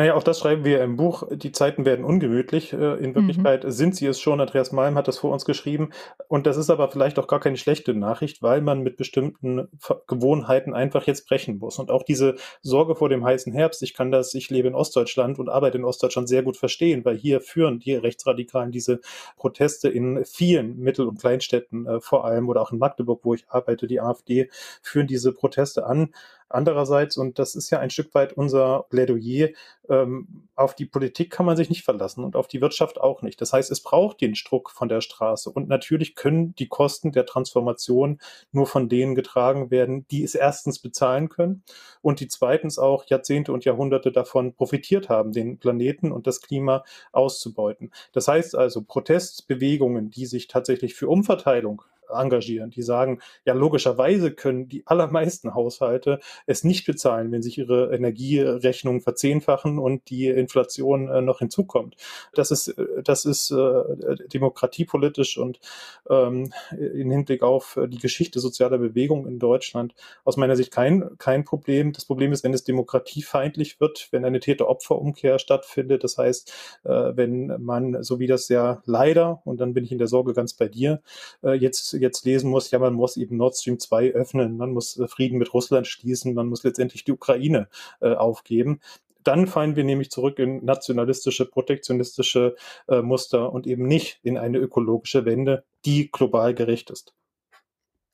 [0.00, 1.24] Naja, auch das schreiben wir im Buch.
[1.30, 2.72] Die Zeiten werden ungemütlich.
[2.72, 3.70] Äh, in Wirklichkeit mhm.
[3.70, 4.40] sind sie es schon.
[4.40, 5.90] Andreas Malm hat das vor uns geschrieben.
[6.26, 9.68] Und das ist aber vielleicht auch gar keine schlechte Nachricht, weil man mit bestimmten
[10.06, 11.78] Gewohnheiten einfach jetzt brechen muss.
[11.78, 15.38] Und auch diese Sorge vor dem heißen Herbst, ich kann das, ich lebe in Ostdeutschland
[15.38, 19.00] und arbeite in Ostdeutschland sehr gut verstehen, weil hier führen die Rechtsradikalen diese
[19.36, 23.44] Proteste in vielen Mittel- und Kleinstädten äh, vor allem oder auch in Magdeburg, wo ich
[23.50, 24.48] arbeite, die AfD,
[24.80, 26.14] führen diese Proteste an
[26.50, 29.50] Andererseits, und das ist ja ein Stück weit unser Plädoyer,
[29.88, 33.40] ähm, auf die Politik kann man sich nicht verlassen und auf die Wirtschaft auch nicht.
[33.40, 35.50] Das heißt, es braucht den Druck von der Straße.
[35.50, 38.18] Und natürlich können die Kosten der Transformation
[38.52, 41.62] nur von denen getragen werden, die es erstens bezahlen können
[42.02, 46.84] und die zweitens auch Jahrzehnte und Jahrhunderte davon profitiert haben, den Planeten und das Klima
[47.12, 47.92] auszubeuten.
[48.12, 51.82] Das heißt also, Protestbewegungen, die sich tatsächlich für Umverteilung
[52.12, 52.70] engagieren.
[52.70, 59.00] Die sagen, ja, logischerweise können die allermeisten Haushalte es nicht bezahlen, wenn sich ihre Energierechnungen
[59.00, 61.96] verzehnfachen und die Inflation äh, noch hinzukommt.
[62.34, 63.84] Das ist, äh, das ist äh,
[64.32, 65.60] demokratiepolitisch und
[66.08, 69.94] ähm, in Hinblick auf die Geschichte sozialer Bewegung in Deutschland
[70.24, 71.92] aus meiner Sicht kein, kein Problem.
[71.92, 76.04] Das Problem ist, wenn es demokratiefeindlich wird, wenn eine Täter-Opfer-Umkehr stattfindet.
[76.04, 76.52] Das heißt,
[76.84, 80.32] äh, wenn man, so wie das ja leider, und dann bin ich in der Sorge
[80.32, 81.00] ganz bei dir,
[81.42, 84.98] äh, jetzt jetzt lesen muss, ja, man muss eben Nord Stream 2 öffnen, man muss
[84.98, 87.68] äh, Frieden mit Russland schließen, man muss letztendlich die Ukraine
[88.00, 88.80] äh, aufgeben
[89.24, 92.56] dann fallen wir nämlich zurück in nationalistische, protektionistische
[92.88, 97.14] äh, Muster und eben nicht in eine ökologische Wende, die global gerecht ist.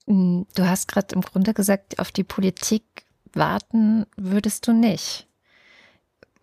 [0.06, 2.84] Hm, du hast gerade im Grunde gesagt, auf die Politik
[3.32, 5.28] warten würdest du nicht.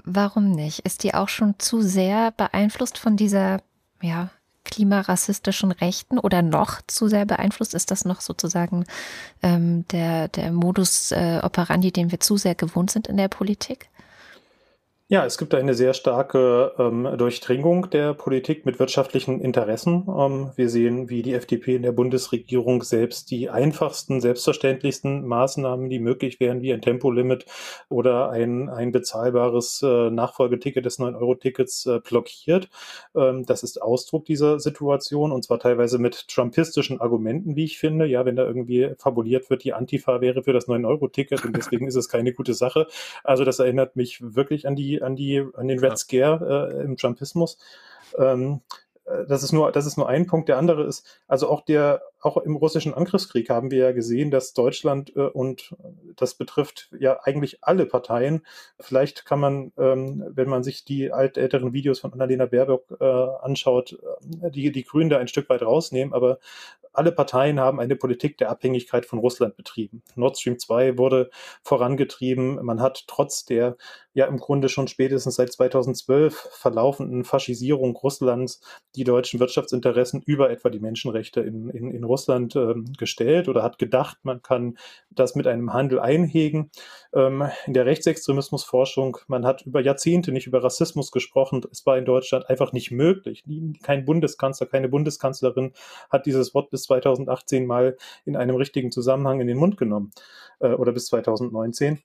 [0.05, 0.79] Warum nicht?
[0.79, 3.61] Ist die auch schon zu sehr beeinflusst von dieser
[4.01, 4.31] ja,
[4.65, 7.73] klimarassistischen Rechten oder noch zu sehr beeinflusst?
[7.73, 8.85] Ist das noch sozusagen
[9.41, 13.89] ähm, der, der Modus äh, operandi, den wir zu sehr gewohnt sind in der Politik?
[15.13, 20.07] Ja, es gibt eine sehr starke ähm, Durchdringung der Politik mit wirtschaftlichen Interessen.
[20.07, 25.99] Ähm, wir sehen, wie die FDP in der Bundesregierung selbst die einfachsten, selbstverständlichsten Maßnahmen, die
[25.99, 27.45] möglich wären, wie ein Tempolimit
[27.89, 32.69] oder ein, ein bezahlbares äh, Nachfolgeticket des 9-Euro-Tickets äh, blockiert.
[33.15, 38.07] Ähm, das ist Ausdruck dieser Situation und zwar teilweise mit trumpistischen Argumenten, wie ich finde.
[38.07, 41.97] Ja, wenn da irgendwie fabuliert wird, die Antifa wäre für das 9-Euro-Ticket und deswegen ist
[41.97, 42.87] es keine gute Sache.
[43.23, 46.97] Also das erinnert mich wirklich an die an die, an den Red Scare äh, im
[46.97, 47.57] Trumpismus.
[48.17, 48.61] Ähm,
[49.05, 50.49] äh, das ist nur, das ist nur ein Punkt.
[50.49, 54.53] Der andere ist, also auch der, auch im russischen Angriffskrieg haben wir ja gesehen, dass
[54.53, 55.75] Deutschland äh, und
[56.15, 58.45] das betrifft ja eigentlich alle Parteien.
[58.79, 63.97] Vielleicht kann man, ähm, wenn man sich die älteren Videos von Annalena Baerbock äh, anschaut,
[64.41, 66.13] äh, die die Grünen da ein Stück weit rausnehmen.
[66.13, 66.39] Aber
[66.93, 70.03] alle Parteien haben eine Politik der Abhängigkeit von Russland betrieben.
[70.15, 71.31] Nord Stream 2 wurde
[71.63, 72.63] vorangetrieben.
[72.63, 73.75] Man hat trotz der
[74.13, 78.61] ja im Grunde schon spätestens seit 2012 verlaufenden Faschisierung Russlands
[78.95, 83.79] die deutschen Wirtschaftsinteressen über etwa die Menschenrechte in, in, in Russland ähm, gestellt oder hat
[83.79, 84.77] gedacht, man kann
[85.09, 86.69] das mit einem Handel einhegen.
[87.13, 91.61] Ähm, in der Rechtsextremismusforschung, man hat über Jahrzehnte nicht über Rassismus gesprochen.
[91.71, 93.43] Es war in Deutschland einfach nicht möglich.
[93.81, 95.73] Kein Bundeskanzler, keine Bundeskanzlerin
[96.11, 100.11] hat dieses Wort bis 2018 mal in einem richtigen Zusammenhang in den Mund genommen
[100.59, 101.99] äh, oder bis 2019.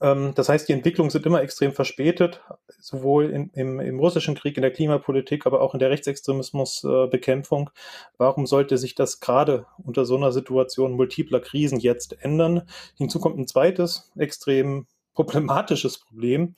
[0.00, 2.42] Ähm, das heißt, die Entwicklungen sind immer extrem verspätet,
[2.78, 7.70] sowohl in, im, im, russischen Krieg, in der Klimapolitik, aber auch in der Rechtsextremismusbekämpfung.
[8.18, 12.62] Warum sollte sich das gerade unter so einer Situation multipler Krisen jetzt ändern?
[12.96, 16.56] Hinzu kommt ein zweites extrem problematisches Problem.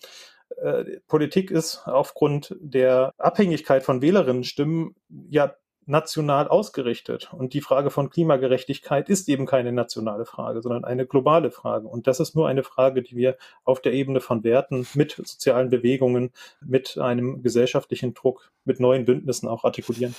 [0.63, 4.95] Äh, Politik ist aufgrund der Abhängigkeit von Wählerinnenstimmen
[5.29, 5.55] ja
[5.87, 7.33] national ausgerichtet.
[7.33, 11.87] Und die Frage von Klimagerechtigkeit ist eben keine nationale Frage, sondern eine globale Frage.
[11.87, 15.71] Und das ist nur eine Frage, die wir auf der Ebene von Werten mit sozialen
[15.71, 20.15] Bewegungen, mit einem gesellschaftlichen Druck, mit neuen Bündnissen auch artikulieren.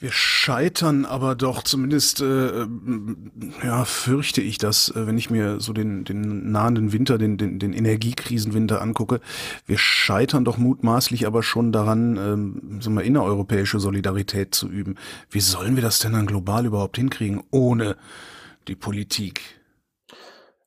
[0.00, 2.66] Wir scheitern aber doch, zumindest äh,
[3.62, 7.58] ja, fürchte ich das, äh, wenn ich mir so den, den nahenden Winter, den, den,
[7.58, 9.20] den Energiekrisenwinter angucke.
[9.66, 14.96] Wir scheitern doch mutmaßlich aber schon daran, ähm, sagen wir, innereuropäische Solidarität zu üben.
[15.30, 17.96] Wie sollen wir das denn dann global überhaupt hinkriegen, ohne
[18.66, 19.40] die Politik?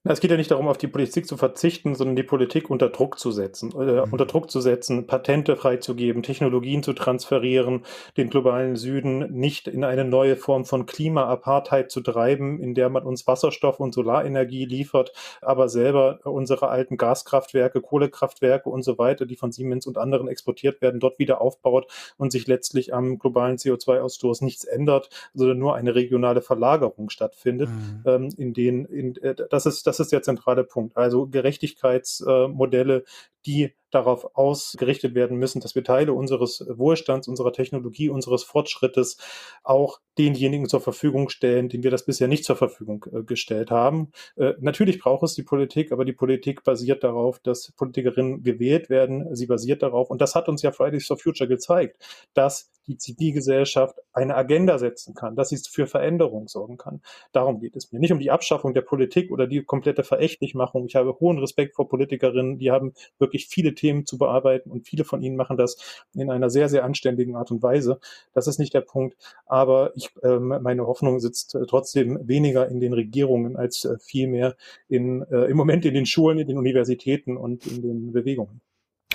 [0.04, 3.20] Es geht ja nicht darum, auf die Politik zu verzichten, sondern die Politik unter Druck
[3.20, 4.14] zu setzen, äh, mhm.
[4.14, 7.84] unter Druck zu setzen, Patente freizugeben, Technologien zu transferieren,
[8.16, 13.04] den globalen Süden nicht in eine neue Form von Klima-Apartheid zu treiben, in der man
[13.04, 19.36] uns Wasserstoff und Solarenergie liefert, aber selber unsere alten Gaskraftwerke, Kohlekraftwerke und so weiter, die
[19.36, 24.44] von Siemens und anderen exportiert werden, dort wieder aufbaut und sich letztlich am globalen CO2-Ausstoß
[24.44, 28.04] nichts ändert, sondern nur eine regionale Verlagerung stattfindet, mhm.
[28.06, 30.96] ähm, in denen, in, äh, das ist, das das ist der zentrale Punkt.
[30.98, 33.04] Also Gerechtigkeitsmodelle,
[33.48, 39.18] die darauf ausgerichtet werden müssen, dass wir Teile unseres Wohlstands, unserer Technologie, unseres Fortschrittes
[39.64, 44.12] auch denjenigen zur Verfügung stellen, denen wir das bisher nicht zur Verfügung äh, gestellt haben.
[44.36, 49.34] Äh, natürlich braucht es die Politik, aber die Politik basiert darauf, dass Politikerinnen gewählt werden.
[49.36, 51.98] Sie basiert darauf, und das hat uns ja Fridays for Future gezeigt,
[52.34, 57.02] dass die Zivilgesellschaft eine Agenda setzen kann, dass sie für Veränderung sorgen kann.
[57.34, 58.00] Darum geht es mir.
[58.00, 60.86] Nicht um die Abschaffung der Politik oder die komplette Verächtlichmachung.
[60.86, 65.04] Ich habe hohen Respekt vor Politikerinnen, die haben wirklich viele Themen zu bearbeiten und viele
[65.04, 65.78] von ihnen machen das
[66.16, 68.00] in einer sehr, sehr anständigen Art und Weise.
[68.34, 69.16] Das ist nicht der Punkt.
[69.46, 74.56] Aber ich, äh, meine Hoffnung sitzt äh, trotzdem weniger in den Regierungen als äh, vielmehr
[74.88, 78.62] in, äh, im Moment in den Schulen, in den Universitäten und in den Bewegungen.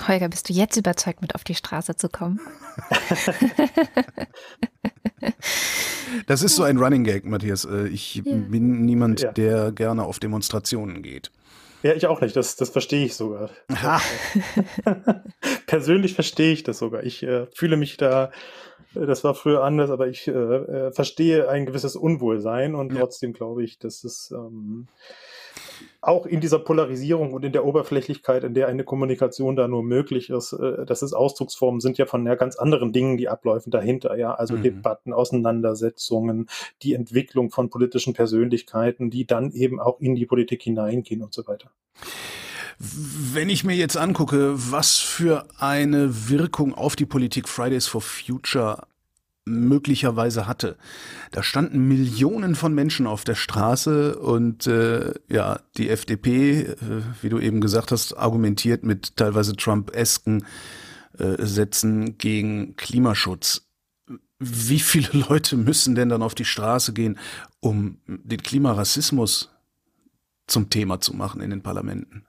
[0.07, 2.41] Holger, bist du jetzt überzeugt, mit auf die Straße zu kommen?
[6.27, 7.65] das ist so ein Running Gag, Matthias.
[7.65, 8.23] Äh, ich ja.
[8.23, 9.33] bin niemand, ja.
[9.33, 11.31] der gerne auf Demonstrationen geht.
[11.83, 12.37] Ja, ich auch nicht.
[12.37, 13.51] Das, das verstehe ich sogar.
[15.67, 17.03] Persönlich verstehe ich das sogar.
[17.03, 18.31] Ich äh, fühle mich da,
[18.95, 23.01] äh, das war früher anders, aber ich äh, äh, verstehe ein gewisses Unwohlsein und ja.
[23.01, 24.87] trotzdem glaube ich, dass es ähm,
[26.03, 30.31] auch in dieser Polarisierung und in der Oberflächlichkeit, in der eine Kommunikation da nur möglich
[30.31, 34.17] ist, äh, das ist Ausdrucksformen sind ja von ja, ganz anderen Dingen, die abläufen dahinter,
[34.17, 34.63] ja, also mhm.
[34.63, 36.49] Debatten, Auseinandersetzungen,
[36.83, 41.47] die Entwicklung von politischen Persönlichkeiten, die dann eben auch in die Politik hineingehen und so
[41.47, 41.71] weiter.
[42.79, 48.83] Wenn ich mir jetzt angucke, was für eine Wirkung auf die Politik Fridays for Future
[49.45, 50.77] möglicherweise hatte.
[51.33, 56.77] Da standen Millionen von Menschen auf der Straße und äh, ja, die FDP, äh,
[57.21, 60.45] wie du eben gesagt hast, argumentiert mit teilweise Trump-esken
[61.19, 63.67] äh, Sätzen gegen Klimaschutz.
[64.39, 67.19] Wie viele Leute müssen denn dann auf die Straße gehen,
[67.61, 69.51] um den Klimarassismus
[70.47, 72.27] zum Thema zu machen in den Parlamenten?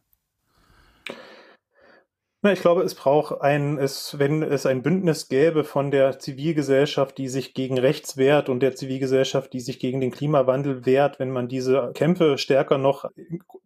[2.46, 7.18] Na, ich glaube, es braucht ein, es, wenn es ein Bündnis gäbe von der Zivilgesellschaft,
[7.18, 11.32] die sich gegen rechts wehrt und der Zivilgesellschaft, die sich gegen den Klimawandel wehrt, wenn
[11.32, 13.10] man diese Kämpfe stärker noch,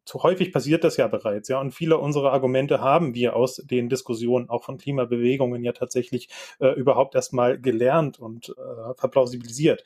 [0.06, 3.90] zu häufig passiert das ja bereits, ja, und viele unserer Argumente haben wir aus den
[3.90, 9.84] Diskussionen auch von Klimabewegungen ja tatsächlich äh, überhaupt erstmal gelernt und äh, verplausibilisiert.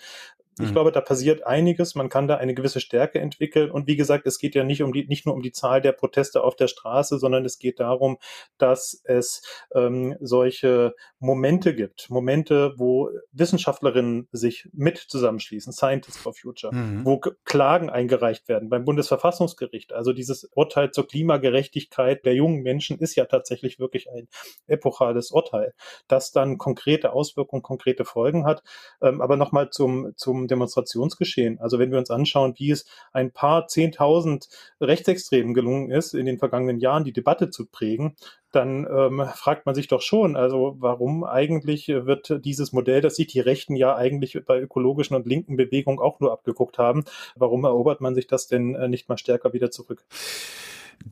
[0.59, 0.73] Ich mhm.
[0.73, 1.95] glaube, da passiert einiges.
[1.95, 3.71] Man kann da eine gewisse Stärke entwickeln.
[3.71, 5.93] Und wie gesagt, es geht ja nicht um die, nicht nur um die Zahl der
[5.93, 8.17] Proteste auf der Straße, sondern es geht darum,
[8.57, 9.41] dass es
[9.73, 12.09] ähm, solche Momente gibt.
[12.09, 17.05] Momente, wo Wissenschaftlerinnen sich mit zusammenschließen, Scientists for Future, mhm.
[17.05, 19.93] wo Klagen eingereicht werden beim Bundesverfassungsgericht.
[19.93, 24.27] Also dieses Urteil zur Klimagerechtigkeit der jungen Menschen ist ja tatsächlich wirklich ein
[24.67, 25.73] epochales Urteil,
[26.07, 28.63] das dann konkrete Auswirkungen, konkrete Folgen hat.
[29.01, 31.59] Ähm, aber nochmal zum, zum Demonstrationsgeschehen.
[31.59, 34.49] Also wenn wir uns anschauen, wie es ein paar Zehntausend
[34.79, 38.15] Rechtsextremen gelungen ist, in den vergangenen Jahren die Debatte zu prägen,
[38.51, 43.27] dann ähm, fragt man sich doch schon, also warum eigentlich wird dieses Modell, das sich
[43.27, 48.01] die Rechten ja eigentlich bei ökologischen und linken Bewegungen auch nur abgeguckt haben, warum erobert
[48.01, 50.03] man sich das denn äh, nicht mal stärker wieder zurück?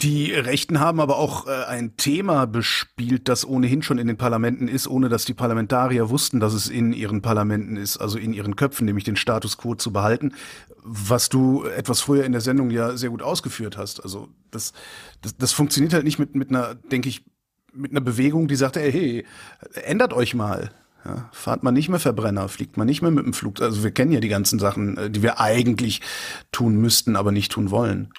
[0.01, 4.69] Die Rechten haben aber auch äh, ein Thema bespielt, das ohnehin schon in den Parlamenten
[4.69, 8.55] ist, ohne dass die Parlamentarier wussten, dass es in ihren Parlamenten ist, also in ihren
[8.55, 10.33] Köpfen, nämlich den Status quo zu behalten,
[10.83, 14.01] was du etwas früher in der Sendung ja sehr gut ausgeführt hast.
[14.01, 14.71] Also das,
[15.21, 17.25] das, das funktioniert halt nicht mit, mit einer, denke ich,
[17.73, 19.25] mit einer Bewegung, die sagt, ey, hey,
[19.83, 20.71] ändert euch mal.
[21.03, 23.61] Ja, fahrt man nicht mehr Verbrenner, fliegt man nicht mehr mit dem Flug.
[23.61, 26.01] Also wir kennen ja die ganzen Sachen, äh, die wir eigentlich
[26.53, 28.13] tun müssten, aber nicht tun wollen.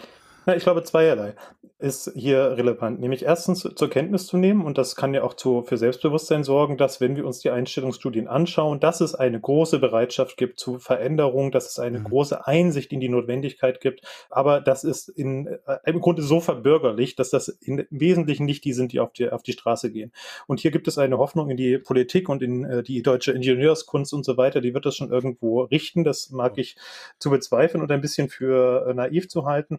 [0.46, 1.34] Ich glaube zweierlei
[1.80, 5.62] ist hier relevant, nämlich erstens zur Kenntnis zu nehmen, und das kann ja auch zu,
[5.62, 10.36] für Selbstbewusstsein sorgen, dass wenn wir uns die Einstellungsstudien anschauen, dass es eine große Bereitschaft
[10.36, 12.04] gibt zu Veränderung, dass es eine mhm.
[12.04, 17.16] große Einsicht in die Notwendigkeit gibt, aber das ist in, äh, im Grunde so verbürgerlich,
[17.16, 20.12] dass das im Wesentlichen nicht die sind, die auf die, auf die Straße gehen.
[20.46, 24.12] Und hier gibt es eine Hoffnung in die Politik und in äh, die deutsche Ingenieurskunst
[24.12, 26.76] und so weiter, die wird das schon irgendwo richten, das mag ich
[27.18, 29.78] zu bezweifeln und ein bisschen für äh, naiv zu halten.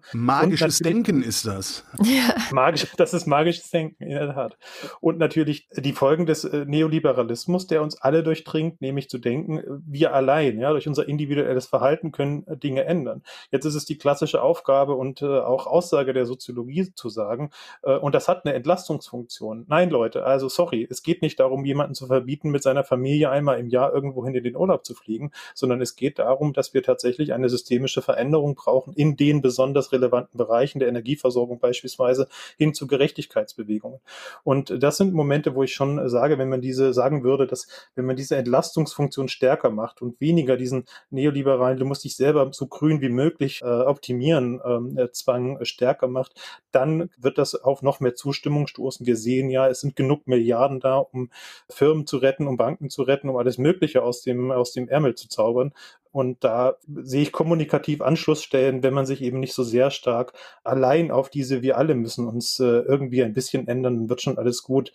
[0.51, 1.85] Magisches Denken ist das.
[2.03, 2.35] Ja.
[2.51, 4.57] Magisch, das ist magisches Denken, in der Tat.
[4.99, 9.63] Und natürlich die Folgen des äh, Neoliberalismus, der uns alle durchdringt, nämlich zu denken, äh,
[9.85, 13.23] wir allein, ja, durch unser individuelles Verhalten können äh, Dinge ändern.
[13.51, 17.51] Jetzt ist es die klassische Aufgabe und äh, auch Aussage der Soziologie zu sagen,
[17.83, 19.65] äh, und das hat eine Entlastungsfunktion.
[19.67, 23.59] Nein, Leute, also sorry, es geht nicht darum, jemanden zu verbieten, mit seiner Familie einmal
[23.59, 27.33] im Jahr irgendwohin in den Urlaub zu fliegen, sondern es geht darum, dass wir tatsächlich
[27.33, 32.27] eine systemische Veränderung brauchen in den besonders relevanten Bereichen der Energieversorgung beispielsweise
[32.57, 33.99] hin zu Gerechtigkeitsbewegungen.
[34.43, 38.05] Und das sind Momente, wo ich schon sage, wenn man diese sagen würde, dass wenn
[38.05, 43.01] man diese Entlastungsfunktion stärker macht und weniger diesen neoliberalen, du musst dich selber so grün
[43.01, 46.33] wie möglich äh, optimieren, ähm, äh, Zwang stärker macht,
[46.71, 49.05] dann wird das auf noch mehr Zustimmung stoßen.
[49.05, 51.29] Wir sehen ja, es sind genug Milliarden da, um
[51.69, 55.15] Firmen zu retten, um Banken zu retten, um alles Mögliche aus dem, aus dem Ärmel
[55.15, 55.73] zu zaubern.
[56.11, 61.09] Und da sehe ich kommunikativ Anschlussstellen, wenn man sich eben nicht so sehr stark allein
[61.09, 64.91] auf diese, wir alle müssen uns äh, irgendwie ein bisschen ändern, wird schon alles gut,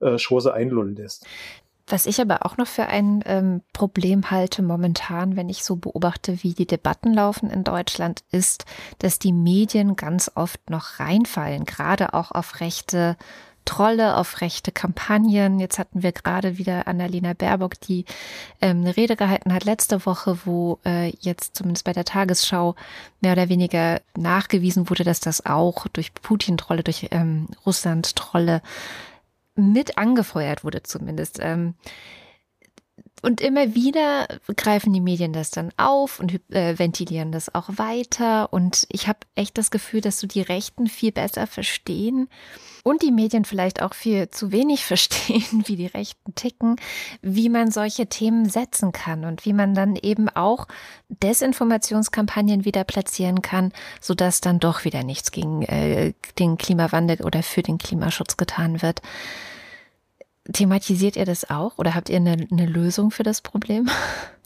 [0.00, 1.26] äh, Schose einlullen lässt.
[1.90, 6.44] Was ich aber auch noch für ein ähm, Problem halte momentan, wenn ich so beobachte,
[6.44, 8.64] wie die Debatten laufen in Deutschland, ist,
[9.00, 13.16] dass die Medien ganz oft noch reinfallen, gerade auch auf rechte
[13.70, 15.60] Trolle, auf rechte Kampagnen.
[15.60, 18.04] Jetzt hatten wir gerade wieder Annalena Baerbock, die
[18.60, 22.74] ähm, eine Rede gehalten hat letzte Woche, wo äh, jetzt zumindest bei der Tagesschau
[23.20, 28.60] mehr oder weniger nachgewiesen wurde, dass das auch durch Putin-Trolle, durch ähm, Russland-Trolle
[29.54, 31.38] mit angefeuert wurde zumindest.
[31.40, 31.74] Ähm,
[33.22, 38.52] und immer wieder greifen die Medien das dann auf und äh, ventilieren das auch weiter.
[38.52, 42.28] Und ich habe echt das Gefühl, dass so die Rechten viel besser verstehen
[42.82, 46.76] und die Medien vielleicht auch viel zu wenig verstehen, wie die Rechten ticken,
[47.22, 50.66] wie man solche Themen setzen kann und wie man dann eben auch
[51.08, 57.62] Desinformationskampagnen wieder platzieren kann, sodass dann doch wieder nichts gegen äh, den Klimawandel oder für
[57.62, 59.02] den Klimaschutz getan wird.
[60.52, 63.88] Thematisiert ihr das auch oder habt ihr eine, eine Lösung für das Problem?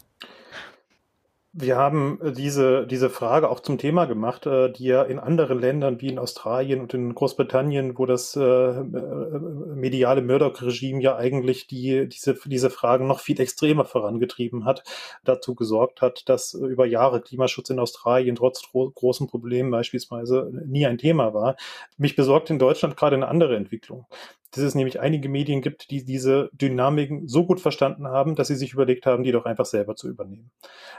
[1.57, 5.61] Wir haben äh, diese, diese Frage auch zum Thema gemacht, äh, die ja in anderen
[5.61, 12.09] Ländern wie in Australien und in Großbritannien, wo das äh, mediale Murdoch-Regime ja eigentlich die,
[12.09, 14.83] diese, diese Fragen noch viel extremer vorangetrieben hat,
[15.23, 20.99] dazu gesorgt hat, dass über Jahre Klimaschutz in Australien trotz großen Problemen beispielsweise nie ein
[20.99, 21.57] Thema war.
[21.97, 24.07] Mich besorgt in Deutschland gerade eine andere Entwicklung
[24.55, 28.55] dass es nämlich einige Medien gibt, die diese Dynamiken so gut verstanden haben, dass sie
[28.55, 30.51] sich überlegt haben, die doch einfach selber zu übernehmen.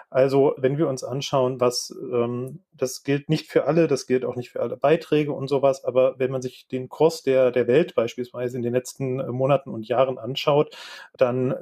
[0.09, 4.35] Also wenn wir uns anschauen, was ähm, das gilt nicht für alle, das gilt auch
[4.35, 7.95] nicht für alle Beiträge und sowas, aber wenn man sich den Kurs der, der Welt
[7.95, 10.75] beispielsweise in den letzten äh, Monaten und Jahren anschaut,
[11.17, 11.55] dann äh,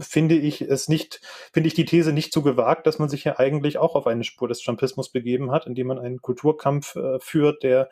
[0.00, 1.20] finde ich es nicht,
[1.52, 4.24] finde ich die These nicht zu gewagt, dass man sich ja eigentlich auch auf eine
[4.24, 7.88] Spur des Trumpismus begeben hat, indem man einen Kulturkampf äh, führt, der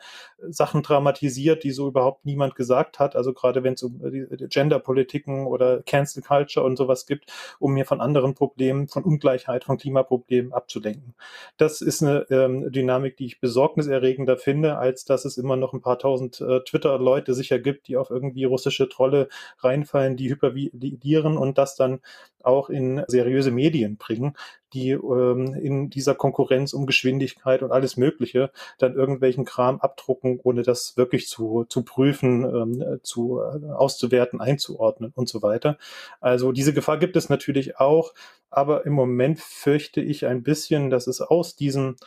[0.49, 3.15] Sachen dramatisiert, die so überhaupt niemand gesagt hat.
[3.15, 7.85] Also gerade wenn es um äh, Genderpolitiken oder Cancel Culture und sowas gibt, um mir
[7.85, 11.15] von anderen Problemen, von Ungleichheit, von Klimaproblemen abzulenken.
[11.57, 15.81] Das ist eine ähm, Dynamik, die ich besorgniserregender finde, als dass es immer noch ein
[15.81, 19.29] paar tausend äh, Twitter-Leute sicher gibt, die auf irgendwie russische Trolle
[19.59, 21.99] reinfallen, die hypervalidieren und das dann
[22.43, 24.35] auch in seriöse Medien bringen,
[24.73, 30.63] die ähm, in dieser Konkurrenz um Geschwindigkeit und alles Mögliche dann irgendwelchen Kram abdrucken, ohne
[30.63, 35.77] das wirklich zu, zu prüfen, ähm, zu äh, auszuwerten, einzuordnen und so weiter.
[36.19, 38.13] Also diese Gefahr gibt es natürlich auch,
[38.49, 41.97] aber im Moment fürchte ich ein bisschen, dass es aus diesen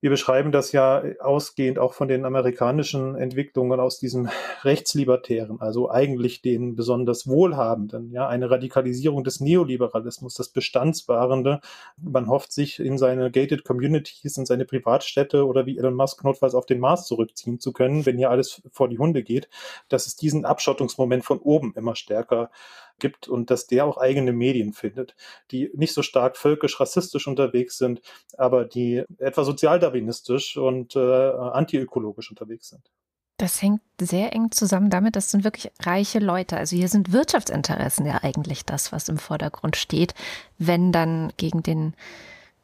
[0.00, 4.28] wir beschreiben das ja ausgehend auch von den amerikanischen Entwicklungen aus diesem
[4.62, 11.60] Rechtslibertären, also eigentlich den besonders Wohlhabenden, ja, eine Radikalisierung des Neoliberalismus, das Bestandswahrende.
[11.96, 16.54] Man hofft sich in seine gated Communities, in seine Privatstädte oder wie Elon Musk notfalls
[16.54, 19.48] auf den Mars zurückziehen zu können, wenn hier alles vor die Hunde geht,
[19.88, 22.50] dass es diesen Abschottungsmoment von oben immer stärker
[22.98, 25.14] gibt und dass der auch eigene Medien findet,
[25.50, 28.00] die nicht so stark völkisch-rassistisch unterwegs sind,
[28.36, 32.90] aber die etwa sozialdarwinistisch und äh, antiökologisch unterwegs sind.
[33.38, 36.56] Das hängt sehr eng zusammen damit, das sind wirklich reiche Leute.
[36.56, 40.14] Also hier sind Wirtschaftsinteressen ja eigentlich das, was im Vordergrund steht,
[40.58, 41.94] wenn dann gegen den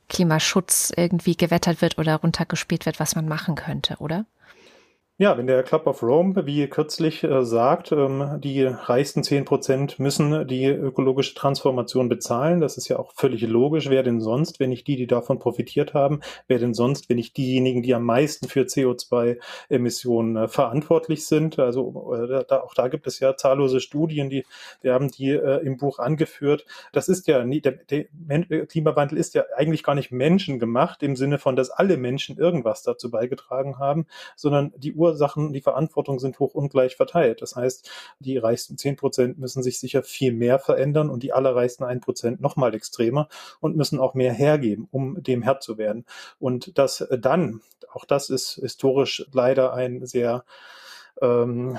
[0.08, 4.24] Klimaschutz irgendwie gewettert wird oder runtergespielt wird, was man machen könnte, oder?
[5.18, 9.98] Ja, wenn der Club of Rome, wie kürzlich äh, sagt, ähm, die reichsten zehn Prozent
[9.98, 13.90] müssen die ökologische Transformation bezahlen, das ist ja auch völlig logisch.
[13.90, 17.36] Wer denn sonst, wenn nicht die, die davon profitiert haben, wer denn sonst, wenn nicht
[17.36, 21.58] diejenigen, die am meisten für CO2-Emissionen äh, verantwortlich sind?
[21.58, 24.46] Also äh, da, auch da gibt es ja zahllose Studien, die
[24.80, 26.64] wir haben die äh, im Buch angeführt.
[26.92, 28.06] Das ist ja nie, der, der
[28.64, 33.10] Klimawandel ist ja eigentlich gar nicht menschengemacht im Sinne von, dass alle Menschen irgendwas dazu
[33.10, 34.06] beigetragen haben,
[34.36, 37.42] sondern die Ursachen, die Verantwortung sind hoch ungleich verteilt.
[37.42, 41.84] Das heißt, die reichsten zehn Prozent müssen sich sicher viel mehr verändern und die allerreichsten
[41.84, 43.28] ein Prozent nochmal extremer
[43.60, 46.04] und müssen auch mehr hergeben, um dem Herr zu werden.
[46.38, 47.60] Und das dann,
[47.92, 50.44] auch das ist historisch leider ein sehr
[51.20, 51.78] ähm,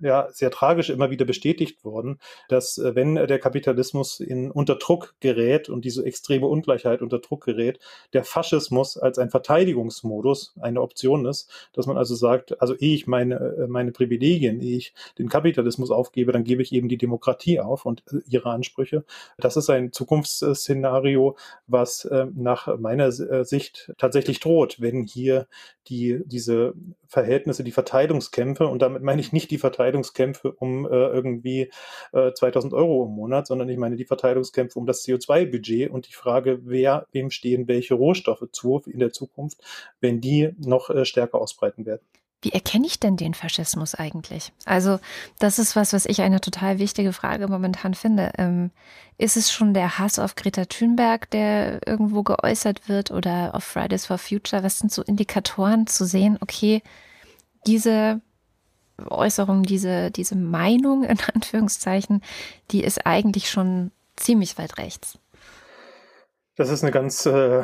[0.00, 5.14] ja sehr tragisch immer wieder bestätigt worden, dass äh, wenn der Kapitalismus in unter Druck
[5.20, 7.78] gerät und diese extreme Ungleichheit unter Druck gerät,
[8.12, 13.06] der Faschismus als ein Verteidigungsmodus eine Option ist, dass man also sagt, also ehe ich
[13.06, 17.60] meine äh, meine Privilegien, ehe ich den Kapitalismus aufgebe, dann gebe ich eben die Demokratie
[17.60, 19.04] auf und äh, ihre Ansprüche.
[19.38, 21.36] Das ist ein Zukunftsszenario,
[21.66, 25.46] was nach meiner Sicht tatsächlich droht, wenn hier
[25.88, 26.74] die diese
[27.06, 29.58] Verhältnisse, die Verteilungskämpfe und damit meine ich nicht die
[29.90, 31.70] Verteilungskämpfe um äh, irgendwie
[32.12, 36.14] äh, 2000 Euro im Monat, sondern ich meine die Verteilungskämpfe um das CO2-Budget und die
[36.14, 39.58] Frage, wer, wem stehen welche Rohstoffe zu in der Zukunft,
[40.00, 42.02] wenn die noch äh, stärker ausbreiten werden.
[42.42, 44.52] Wie erkenne ich denn den Faschismus eigentlich?
[44.64, 44.98] Also,
[45.38, 48.32] das ist was, was ich eine total wichtige Frage momentan finde.
[48.38, 48.70] Ähm,
[49.18, 54.06] ist es schon der Hass auf Greta Thunberg, der irgendwo geäußert wird oder auf Fridays
[54.06, 54.62] for Future?
[54.62, 56.82] Was sind so Indikatoren zu sehen, okay,
[57.66, 58.22] diese
[59.08, 62.22] Äußerung, diese, diese Meinung in Anführungszeichen,
[62.70, 65.18] die ist eigentlich schon ziemlich weit rechts?
[66.56, 67.62] Das ist eine ganz äh,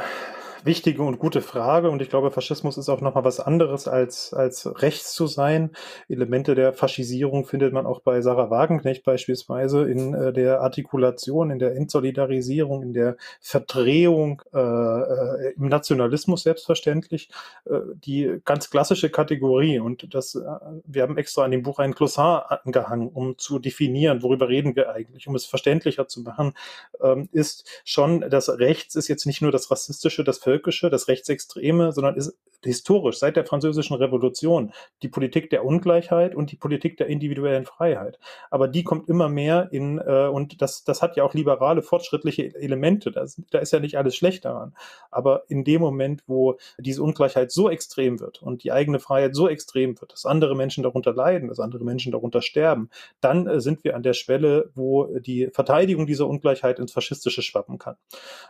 [0.67, 1.91] wichtige und gute Frage.
[1.91, 5.71] Und ich glaube, Faschismus ist auch nochmal was anderes als, als rechts zu sein.
[6.09, 11.59] Elemente der Faschisierung findet man auch bei Sarah Wagenknecht beispielsweise in äh, der Artikulation, in
[11.59, 17.31] der Entsolidarisierung, in der Verdrehung, äh, äh, im Nationalismus selbstverständlich.
[17.65, 19.79] Äh, die ganz klassische Kategorie.
[19.79, 20.41] Und das, äh,
[20.85, 24.91] wir haben extra an dem Buch ein Glossar angehangen, um zu definieren, worüber reden wir
[24.91, 26.55] eigentlich, um es verständlicher zu machen,
[27.01, 31.09] ähm, ist schon, dass rechts ist jetzt nicht nur das Rassistische, das Völker Völkische, das
[31.09, 32.35] Rechtsextreme, sondern ist
[32.67, 38.19] historisch seit der Französischen Revolution die Politik der Ungleichheit und die Politik der individuellen Freiheit.
[38.51, 42.55] Aber die kommt immer mehr in, äh, und das, das hat ja auch liberale, fortschrittliche
[42.55, 43.11] Elemente.
[43.11, 44.75] Das, da ist ja nicht alles schlecht daran.
[45.11, 49.49] Aber in dem Moment, wo diese Ungleichheit so extrem wird und die eigene Freiheit so
[49.49, 52.91] extrem wird, dass andere Menschen darunter leiden, dass andere Menschen darunter sterben,
[53.21, 57.79] dann äh, sind wir an der Schwelle, wo die Verteidigung dieser Ungleichheit ins Faschistische schwappen
[57.79, 57.97] kann.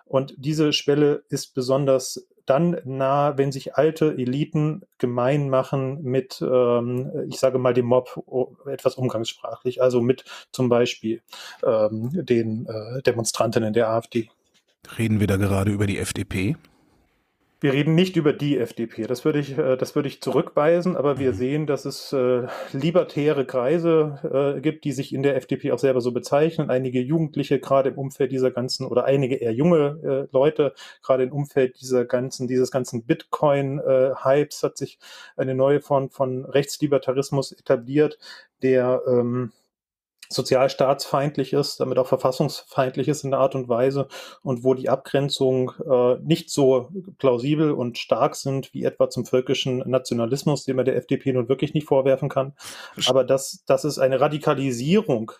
[0.05, 7.11] Und diese Schwelle ist besonders dann nah, wenn sich alte Eliten gemein machen mit, ähm,
[7.29, 8.25] ich sage mal, dem Mob
[8.67, 11.23] etwas umgangssprachlich, also mit zum Beispiel
[11.65, 14.31] ähm, den äh, Demonstrantinnen der AfD.
[14.99, 16.57] Reden wir da gerade über die FDP?
[17.59, 21.19] Wir reden nicht über die FDP, das würde ich, äh, das würde ich zurückweisen, aber
[21.19, 21.37] wir mhm.
[21.37, 26.03] sehen, dass es äh, libertäre Kreise äh, gibt, die sich in der FDP auch selber
[26.03, 26.69] so bezeichnen.
[26.69, 31.33] Einige Jugendliche gerade im Umfeld dieser ganzen oder einige eher junge äh, Leute gerade im
[31.33, 34.99] Umfeld dieser ganzen, dieses ganzen Bitcoin-Hypes hat sich
[35.37, 38.19] eine neue Form von Rechtslibertarismus etabliert,
[38.63, 39.53] der ähm,
[40.29, 44.09] sozialstaatsfeindlich ist, damit auch verfassungsfeindlich ist in der Art und Weise
[44.43, 49.79] und wo die Abgrenzung äh, nicht so plausibel und stark sind wie etwa zum völkischen
[49.87, 52.55] Nationalismus, den man der FDP nun wirklich nicht vorwerfen kann.
[53.07, 55.33] Aber dass, dass es eine Radikalisierung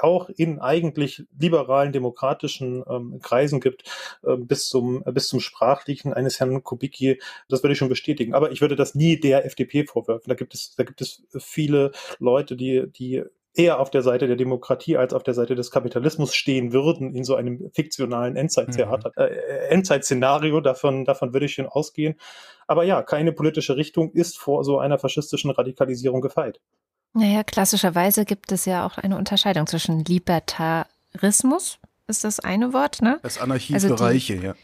[0.00, 3.84] auch in eigentlich liberalen demokratischen ähm, Kreisen gibt,
[4.22, 8.34] äh, bis zum bis zum Sprachlichen eines Herrn Kubicki, das würde ich schon bestätigen.
[8.34, 10.28] Aber ich würde das nie der FDP vorwerfen.
[10.28, 13.24] Da gibt es da gibt es viele Leute, die die
[13.56, 17.24] eher auf der Seite der Demokratie als auf der Seite des Kapitalismus stehen würden in
[17.24, 19.22] so einem fiktionalen Endzeittheater, mhm.
[19.22, 20.60] äh, Endzeitszenario.
[20.60, 22.16] Davon, davon würde ich schon ausgehen.
[22.66, 26.60] Aber ja, keine politische Richtung ist vor so einer faschistischen Radikalisierung gefeit.
[27.14, 31.78] Naja, klassischerweise gibt es ja auch eine Unterscheidung zwischen Libertarismus,
[32.08, 33.18] ist das eine Wort, ne?
[33.22, 34.54] Das Anarchie also Bereiche, ja.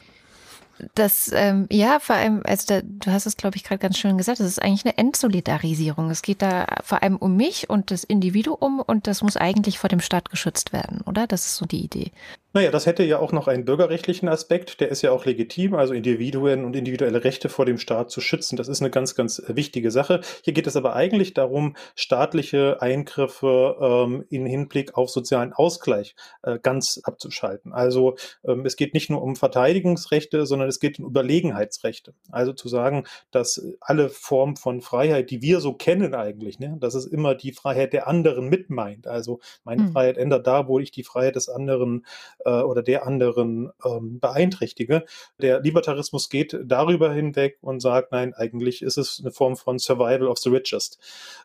[0.95, 4.19] Das, ähm, ja, vor allem, also da, du hast es, glaube ich, gerade ganz schön
[4.19, 6.11] gesagt, das ist eigentlich eine Entsolidarisierung.
[6.11, 9.89] Es geht da vor allem um mich und das Individuum und das muss eigentlich vor
[9.89, 11.27] dem Staat geschützt werden, oder?
[11.27, 12.13] Das ist so die Idee.
[12.55, 15.95] Naja, das hätte ja auch noch einen bürgerrechtlichen Aspekt, der ist ja auch legitim, also
[15.95, 18.57] Individuen und individuelle Rechte vor dem Staat zu schützen.
[18.57, 20.21] Das ist eine ganz, ganz äh, wichtige Sache.
[20.43, 26.59] Hier geht es aber eigentlich darum, staatliche Eingriffe ähm, in Hinblick auf sozialen Ausgleich äh,
[26.59, 27.73] ganz abzuschalten.
[27.73, 32.13] Also ähm, es geht nicht nur um Verteidigungsrechte, sondern es geht um Überlegenheitsrechte.
[32.31, 36.95] Also zu sagen, dass alle Formen von Freiheit, die wir so kennen eigentlich, ne, dass
[36.95, 39.07] es immer die Freiheit der anderen mit meint.
[39.07, 39.93] Also meine hm.
[39.93, 42.05] Freiheit ändert da, wo ich die Freiheit des anderen
[42.45, 45.05] äh, oder der anderen ähm, beeinträchtige.
[45.41, 50.29] Der Libertarismus geht darüber hinweg und sagt, nein, eigentlich ist es eine Form von Survival
[50.29, 50.99] of the Richest,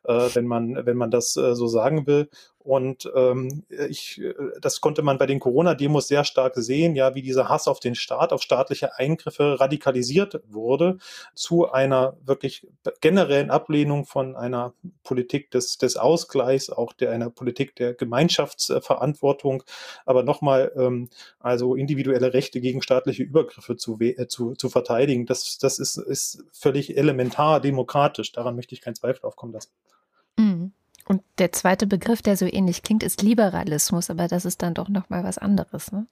[0.06, 2.30] äh, wenn man wenn man das äh, so sagen will.
[2.68, 4.22] Und ähm, ich,
[4.60, 7.96] das konnte man bei den Corona-Demos sehr stark sehen, ja, wie dieser Hass auf den
[7.96, 10.98] Staat, auf staatliche Eingriffe radikalisiert wurde
[11.34, 12.68] zu einer wirklich
[13.00, 14.74] generellen Ablehnung von einer
[15.06, 19.64] Politik des, des Ausgleichs, auch der einer Politik der Gemeinschaftsverantwortung.
[20.06, 21.08] Aber nochmal, ähm,
[21.40, 26.44] also individuelle Rechte gegen staatliche Übergriffe zu, äh, zu, zu verteidigen, das, das ist, ist
[26.52, 28.34] völlig elementar demokratisch.
[28.34, 29.72] Daran möchte ich keinen Zweifel aufkommen lassen.
[31.08, 34.90] Und der zweite Begriff, der so ähnlich klingt, ist Liberalismus, aber das ist dann doch
[34.90, 35.94] nochmal was anderes.
[35.94, 36.06] Ne?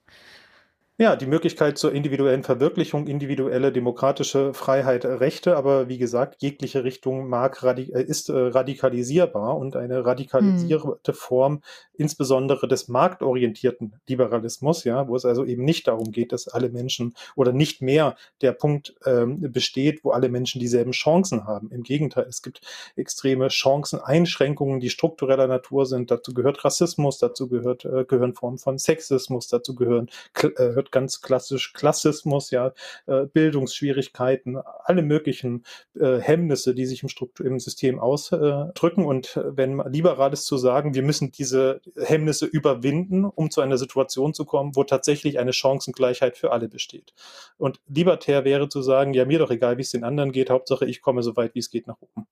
[0.98, 6.86] Ja, die Möglichkeit zur individuellen Verwirklichung, individuelle demokratische Freiheit, äh, Rechte, aber wie gesagt, jegliche
[6.86, 11.14] Richtung mag äh, ist äh, radikalisierbar und eine radikalisierte hm.
[11.14, 11.62] Form
[11.98, 17.14] insbesondere des marktorientierten Liberalismus, ja, wo es also eben nicht darum geht, dass alle Menschen
[17.36, 21.72] oder nicht mehr der Punkt ähm, besteht, wo alle Menschen dieselben Chancen haben.
[21.72, 22.62] Im Gegenteil, es gibt
[22.96, 26.10] extreme Chanceneinschränkungen, die struktureller Natur sind.
[26.10, 30.10] Dazu gehört Rassismus, dazu gehört, äh, gehören Formen von Sexismus, dazu gehören
[30.42, 32.74] äh, wird ganz klassisch Klassismus, ja,
[33.08, 35.66] äh, Bildungsschwierigkeiten, alle möglichen
[36.00, 39.06] äh, Hemmnisse, die sich im, Struktur, im System ausdrücken.
[39.06, 44.34] Und wenn liberal ist zu sagen, wir müssen diese Hemmnisse überwinden, um zu einer Situation
[44.34, 47.14] zu kommen, wo tatsächlich eine Chancengleichheit für alle besteht.
[47.58, 50.86] Und libertär wäre zu sagen, ja, mir doch egal, wie es den anderen geht, Hauptsache
[50.86, 52.28] ich komme so weit, wie es geht, nach oben.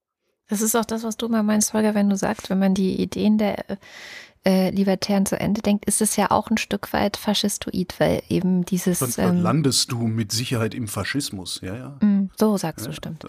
[0.49, 3.01] Das ist auch das, was du mal meinst, Holger, wenn du sagst, wenn man die
[3.01, 3.63] Ideen der
[4.45, 8.65] äh, Libertären zu Ende denkt, ist es ja auch ein Stück weit faschistoid, weil eben
[8.65, 8.99] dieses.
[8.99, 11.89] Sonst ähm, landest du mit Sicherheit im Faschismus, ja, ja.
[12.01, 12.91] Mm, so sagst ja.
[12.91, 13.25] du, stimmt.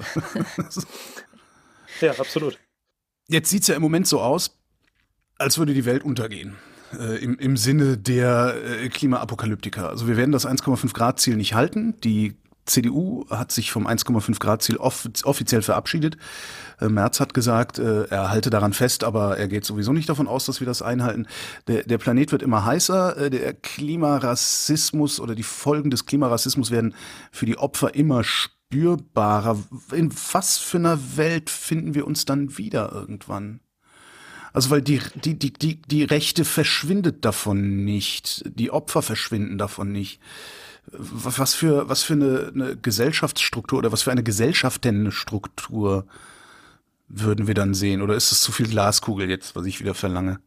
[2.00, 2.58] ja, absolut.
[3.28, 4.58] Jetzt sieht es ja im Moment so aus,
[5.38, 6.56] als würde die Welt untergehen.
[6.98, 9.88] Äh, im, Im Sinne der äh, Klimaapokalyptiker.
[9.88, 11.94] Also wir werden das 1,5 Grad Ziel nicht halten.
[12.02, 12.36] Die
[12.66, 16.16] CDU hat sich vom 1,5 Grad Ziel off offiziell verabschiedet.
[16.80, 20.28] Äh, Merz hat gesagt, äh, er halte daran fest, aber er geht sowieso nicht davon
[20.28, 21.26] aus, dass wir das einhalten.
[21.66, 23.16] Der, der Planet wird immer heißer.
[23.16, 26.94] Äh, der Klimarassismus oder die Folgen des Klimarassismus werden
[27.30, 29.58] für die Opfer immer spürbarer.
[29.92, 33.60] In was für einer Welt finden wir uns dann wieder irgendwann?
[34.52, 38.44] Also weil die, die, die, die, die Rechte verschwindet davon nicht.
[38.46, 40.20] Die Opfer verschwinden davon nicht
[40.98, 46.06] was für, was für eine, eine Gesellschaftsstruktur oder was für eine Gesellschaftenstruktur
[47.08, 48.02] würden wir dann sehen?
[48.02, 50.38] Oder ist es zu viel Glaskugel jetzt, was ich wieder verlange?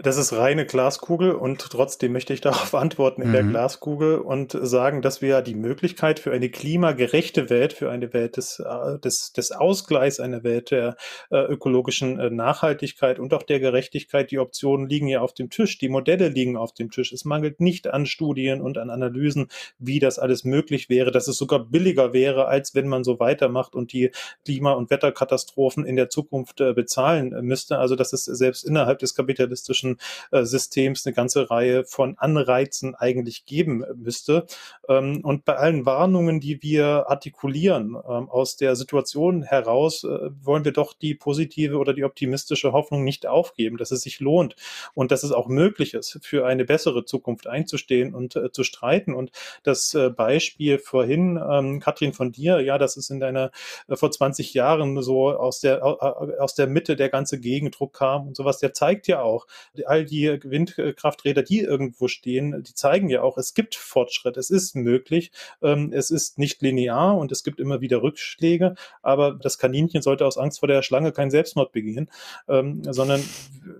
[0.00, 3.32] Das ist reine Glaskugel und trotzdem möchte ich darauf antworten in mhm.
[3.32, 8.36] der Glaskugel und sagen, dass wir die Möglichkeit für eine klimagerechte Welt, für eine Welt
[8.36, 10.96] des, äh, des, des Ausgleichs, eine Welt der
[11.30, 15.78] äh, ökologischen äh, Nachhaltigkeit und auch der Gerechtigkeit, die Optionen liegen ja auf dem Tisch,
[15.78, 17.12] die Modelle liegen auf dem Tisch.
[17.12, 19.48] Es mangelt nicht an Studien und an Analysen,
[19.80, 23.74] wie das alles möglich wäre, dass es sogar billiger wäre, als wenn man so weitermacht
[23.74, 24.12] und die
[24.44, 27.78] Klima- und Wetterkatastrophen in der Zukunft äh, bezahlen müsste.
[27.78, 29.96] Also dass es selbst innerhalb des kapitalistischen politischen
[30.30, 34.46] äh, Systems eine ganze Reihe von Anreizen eigentlich geben müsste.
[34.88, 40.64] Ähm, und bei allen Warnungen, die wir artikulieren ähm, aus der Situation heraus, äh, wollen
[40.64, 44.56] wir doch die positive oder die optimistische Hoffnung nicht aufgeben, dass es sich lohnt
[44.94, 49.14] und dass es auch möglich ist, für eine bessere Zukunft einzustehen und äh, zu streiten.
[49.14, 49.30] Und
[49.62, 53.50] das Beispiel vorhin, ähm, Katrin, von dir, ja, das ist in deiner
[53.90, 58.58] vor 20 Jahren so aus der aus der Mitte der ganze Gegendruck kam und sowas,
[58.58, 59.46] der zeigt ja auch,
[59.86, 64.74] all die Windkrafträder, die irgendwo stehen, die zeigen ja auch, es gibt Fortschritt, es ist
[64.76, 65.30] möglich,
[65.62, 70.26] ähm, es ist nicht linear und es gibt immer wieder Rückschläge, aber das Kaninchen sollte
[70.26, 72.10] aus Angst vor der Schlange keinen Selbstmord begehen,
[72.48, 73.22] ähm, sondern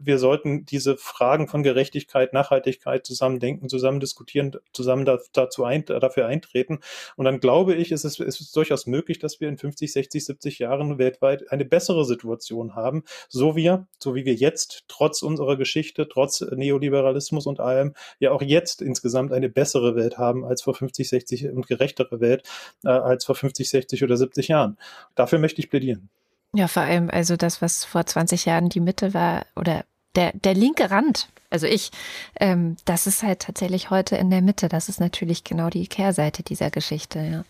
[0.01, 5.85] wir sollten diese Fragen von Gerechtigkeit, Nachhaltigkeit zusammen denken, zusammen diskutieren, zusammen da, dazu ein,
[5.85, 6.81] dafür eintreten.
[7.17, 10.25] Und dann glaube ich, ist es, ist es durchaus möglich, dass wir in 50, 60,
[10.25, 15.57] 70 Jahren weltweit eine bessere Situation haben, so wie, so wie wir jetzt trotz unserer
[15.57, 20.63] Geschichte Geschichte, trotz Neoliberalismus und allem, ja auch jetzt insgesamt eine bessere Welt haben als
[20.63, 22.43] vor 50, 60 und gerechtere Welt
[22.85, 24.77] äh, als vor 50, 60 oder 70 Jahren.
[25.15, 26.09] Dafür möchte ich plädieren.
[26.55, 29.85] Ja, vor allem also das, was vor 20 Jahren die Mitte war oder
[30.15, 31.91] der, der linke Rand, also ich,
[32.41, 34.69] ähm, das ist halt tatsächlich heute in der Mitte.
[34.69, 37.45] Das ist natürlich genau die Kehrseite dieser Geschichte, ja.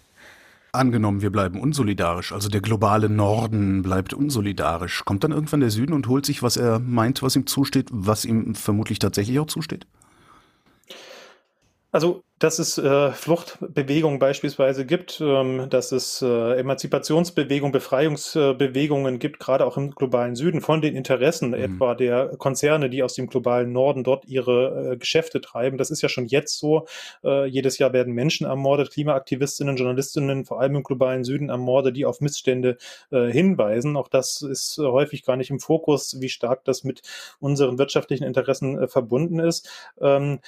[0.78, 5.04] Angenommen, wir bleiben unsolidarisch, also der globale Norden bleibt unsolidarisch.
[5.04, 8.24] Kommt dann irgendwann der Süden und holt sich, was er meint, was ihm zusteht, was
[8.24, 9.88] ihm vermutlich tatsächlich auch zusteht?
[11.90, 19.66] Also dass es äh, Fluchtbewegungen beispielsweise gibt, ähm, dass es äh, Emanzipationsbewegungen, Befreiungsbewegungen gibt, gerade
[19.66, 21.55] auch im globalen Süden, von den Interessen mhm.
[21.55, 25.78] etwa der Konzerne, die aus dem globalen Norden dort ihre äh, Geschäfte treiben.
[25.78, 26.86] Das ist ja schon jetzt so.
[27.24, 32.07] Äh, jedes Jahr werden Menschen ermordet, Klimaaktivistinnen, Journalistinnen, vor allem im globalen Süden ermordet, die
[32.07, 32.78] auf Missstände
[33.11, 33.97] äh, hinweisen.
[33.97, 37.03] Auch das ist äh, häufig gar nicht im Fokus, wie stark das mit
[37.41, 39.68] unseren wirtschaftlichen Interessen äh, verbunden ist.
[40.01, 40.39] Ähm,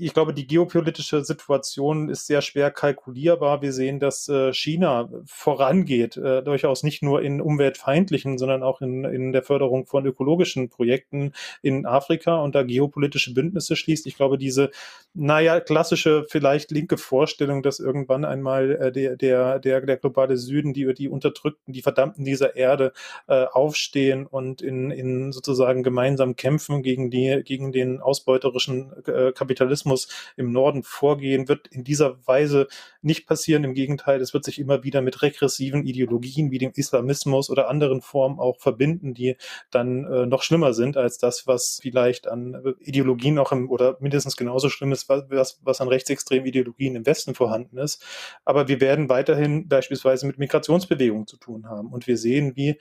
[0.00, 3.60] ich glaube, die geopolitische Situation Situation ist sehr schwer kalkulierbar.
[3.60, 9.04] Wir sehen, dass äh, China vorangeht, äh, durchaus nicht nur in umweltfeindlichen, sondern auch in,
[9.04, 14.06] in der Förderung von ökologischen Projekten in Afrika und da geopolitische Bündnisse schließt.
[14.06, 14.70] Ich glaube, diese,
[15.12, 20.72] naja, klassische, vielleicht linke Vorstellung, dass irgendwann einmal äh, der, der, der, der globale Süden,
[20.72, 22.92] die, die Unterdrückten, die Verdammten dieser Erde
[23.26, 28.92] aufstehen und in, in sozusagen gemeinsam kämpfen gegen die, gegen den ausbeuterischen
[29.34, 32.68] Kapitalismus im Norden vorgehen, wird in dieser Weise
[33.02, 33.64] nicht passieren.
[33.64, 38.00] Im Gegenteil, es wird sich immer wieder mit regressiven Ideologien wie dem Islamismus oder anderen
[38.00, 39.36] Formen auch verbinden, die
[39.70, 44.36] dann äh, noch schlimmer sind als das, was vielleicht an Ideologien auch im, oder mindestens
[44.36, 48.02] genauso schlimm ist, was, was an rechtsextremen Ideologien im Westen vorhanden ist.
[48.44, 51.92] Aber wir werden weiterhin beispielsweise mit Migrationsbewegungen zu tun haben.
[51.92, 52.78] Und wir sehen, wie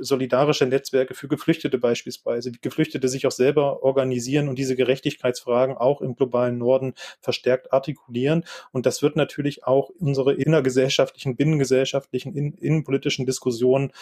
[0.00, 6.00] solidarische Netzwerke für Geflüchtete beispielsweise, wie Geflüchtete sich auch selber organisieren und diese Gerechtigkeitsfragen auch
[6.00, 8.44] im globalen Norden verstärkt artikulieren.
[8.70, 13.92] Und das wird natürlich auch unsere innergesellschaftlichen, binnengesellschaftlichen, in, innenpolitischen Diskussionen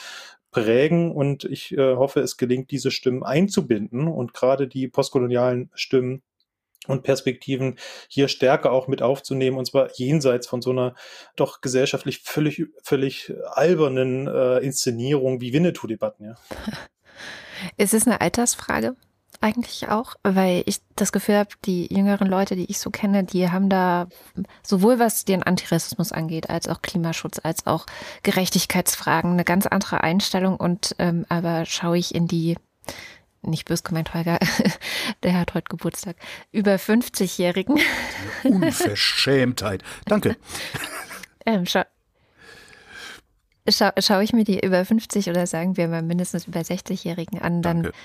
[0.51, 1.13] prägen.
[1.13, 6.23] Und ich äh, hoffe, es gelingt, diese Stimmen einzubinden und gerade die postkolonialen Stimmen
[6.87, 7.77] und Perspektiven
[8.09, 10.95] hier stärker auch mit aufzunehmen, und zwar jenseits von so einer
[11.37, 16.25] doch gesellschaftlich völlig, völlig albernen äh, Inszenierung wie Winnetou-Debatten.
[16.25, 16.35] Ja.
[17.77, 18.97] Ist es eine Altersfrage?
[19.41, 23.51] Eigentlich auch, weil ich das Gefühl habe, die jüngeren Leute, die ich so kenne, die
[23.51, 24.09] haben da
[24.63, 27.87] sowohl was den Antirassismus angeht, als auch Klimaschutz, als auch
[28.23, 30.57] Gerechtigkeitsfragen eine ganz andere Einstellung.
[30.57, 32.57] Und ähm, aber schaue ich in die
[33.43, 34.39] nicht bös gemeint, Holger,
[35.23, 36.17] der hat heute Geburtstag,
[36.53, 37.81] über 50-Jährigen.
[38.45, 39.83] Unverschämtheit.
[40.05, 40.37] Danke.
[41.47, 41.85] ähm, schau,
[43.67, 47.63] schau, schaue ich mir die über 50 oder sagen wir mal mindestens über 60-Jährigen an,
[47.63, 47.99] dann Danke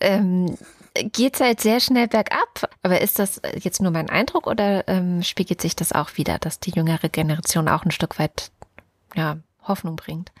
[0.00, 0.56] ähm,
[0.94, 2.70] geht es halt sehr schnell bergab.
[2.82, 6.60] Aber ist das jetzt nur mein Eindruck oder ähm, spiegelt sich das auch wieder, dass
[6.60, 8.50] die jüngere Generation auch ein Stück weit
[9.14, 10.32] ja, Hoffnung bringt?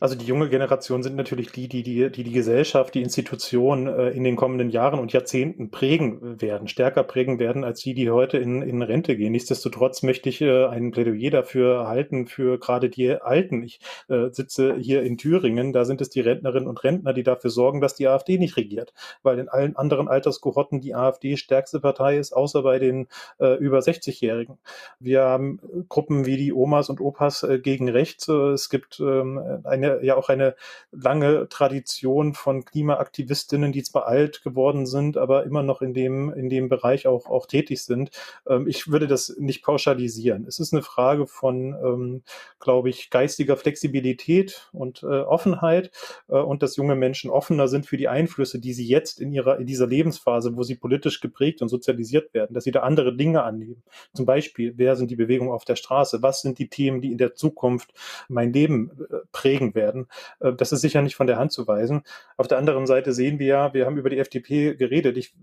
[0.00, 4.10] Also die junge Generation sind natürlich die, die die, die, die Gesellschaft, die Institution äh,
[4.10, 8.38] in den kommenden Jahren und Jahrzehnten prägen werden, stärker prägen werden, als die, die heute
[8.38, 9.32] in, in Rente gehen.
[9.32, 13.62] Nichtsdestotrotz möchte ich äh, ein Plädoyer dafür halten, für gerade die Alten.
[13.62, 17.50] Ich äh, sitze hier in Thüringen, da sind es die Rentnerinnen und Rentner, die dafür
[17.50, 18.92] sorgen, dass die AfD nicht regiert,
[19.22, 23.08] weil in allen anderen Alterskohorten die AfD stärkste Partei ist, außer bei den
[23.40, 24.58] äh, über 60-Jährigen.
[25.00, 28.28] Wir haben Gruppen wie die Omas und Opas äh, gegen rechts.
[28.28, 30.54] Äh, es gibt ähm, eine eine, ja auch eine
[30.90, 36.48] lange Tradition von Klimaaktivistinnen, die zwar alt geworden sind, aber immer noch in dem, in
[36.48, 38.10] dem Bereich auch, auch tätig sind.
[38.48, 40.46] Ähm, ich würde das nicht pauschalisieren.
[40.46, 42.22] Es ist eine Frage von, ähm,
[42.60, 45.90] glaube ich, geistiger Flexibilität und äh, Offenheit
[46.28, 49.58] äh, und dass junge Menschen offener sind für die Einflüsse, die sie jetzt in ihrer,
[49.58, 53.42] in dieser Lebensphase, wo sie politisch geprägt und sozialisiert werden, dass sie da andere Dinge
[53.42, 53.82] annehmen.
[54.14, 56.22] Zum Beispiel, wer sind die Bewegungen auf der Straße?
[56.22, 57.92] Was sind die Themen, die in der Zukunft
[58.28, 59.77] mein Leben äh, prägen werden?
[59.78, 60.08] Werden.
[60.40, 62.02] Äh, das ist sicher nicht von der Hand zu weisen.
[62.36, 65.16] Auf der anderen Seite sehen wir ja, wir haben über die FDP geredet.
[65.16, 65.34] Ich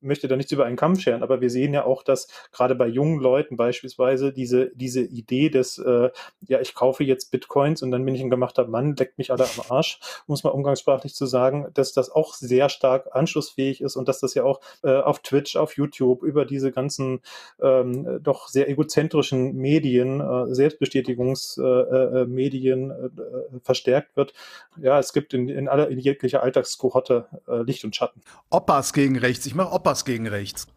[0.00, 2.86] möchte da nichts über einen Kamm scheren, aber wir sehen ja auch, dass gerade bei
[2.86, 6.10] jungen Leuten beispielsweise diese, diese Idee des, äh,
[6.46, 9.44] ja, ich kaufe jetzt Bitcoins und dann bin ich ein gemachter Mann, leckt mich alle
[9.44, 14.08] am Arsch, muss man umgangssprachlich zu sagen, dass das auch sehr stark anschlussfähig ist und
[14.08, 17.20] dass das ja auch äh, auf Twitch, auf YouTube, über diese ganzen
[17.60, 24.34] ähm, doch sehr egozentrischen Medien, äh, Selbstbestätigungsmedien äh, äh, äh, verstärkt wird.
[24.80, 27.26] Ja, es gibt in, in aller, in jeglicher Alltagskohorte
[27.64, 28.22] Licht und Schatten.
[28.50, 29.46] Opas gegen rechts.
[29.46, 30.68] Ich mache Opas gegen rechts.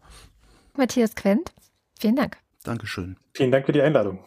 [0.76, 1.52] Matthias Quent,
[2.00, 2.36] vielen Dank.
[2.64, 3.16] Dankeschön.
[3.32, 4.18] Vielen Dank für die Einladung.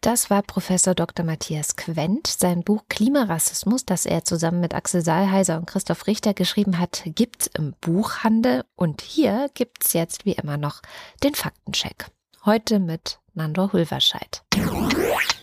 [0.00, 1.24] Das war Professor Dr.
[1.24, 2.26] Matthias Quent.
[2.26, 7.46] Sein Buch Klimarassismus, das er zusammen mit Axel Saalheiser und Christoph Richter geschrieben hat, gibt's
[7.46, 8.64] im Buchhandel.
[8.74, 10.82] Und hier gibt's jetzt wie immer noch
[11.22, 12.06] den Faktencheck.
[12.44, 14.42] Heute mit Nandor Hulverscheid.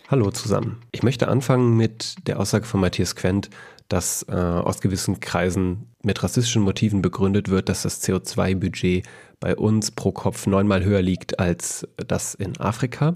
[0.10, 0.82] Hallo zusammen.
[0.91, 3.50] Ich möchte anfangen mit der Aussage von Matthias Quent,
[3.88, 9.06] dass äh, aus gewissen Kreisen mit rassistischen Motiven begründet wird, dass das CO2-Budget
[9.40, 13.16] bei uns pro Kopf neunmal höher liegt als das in Afrika.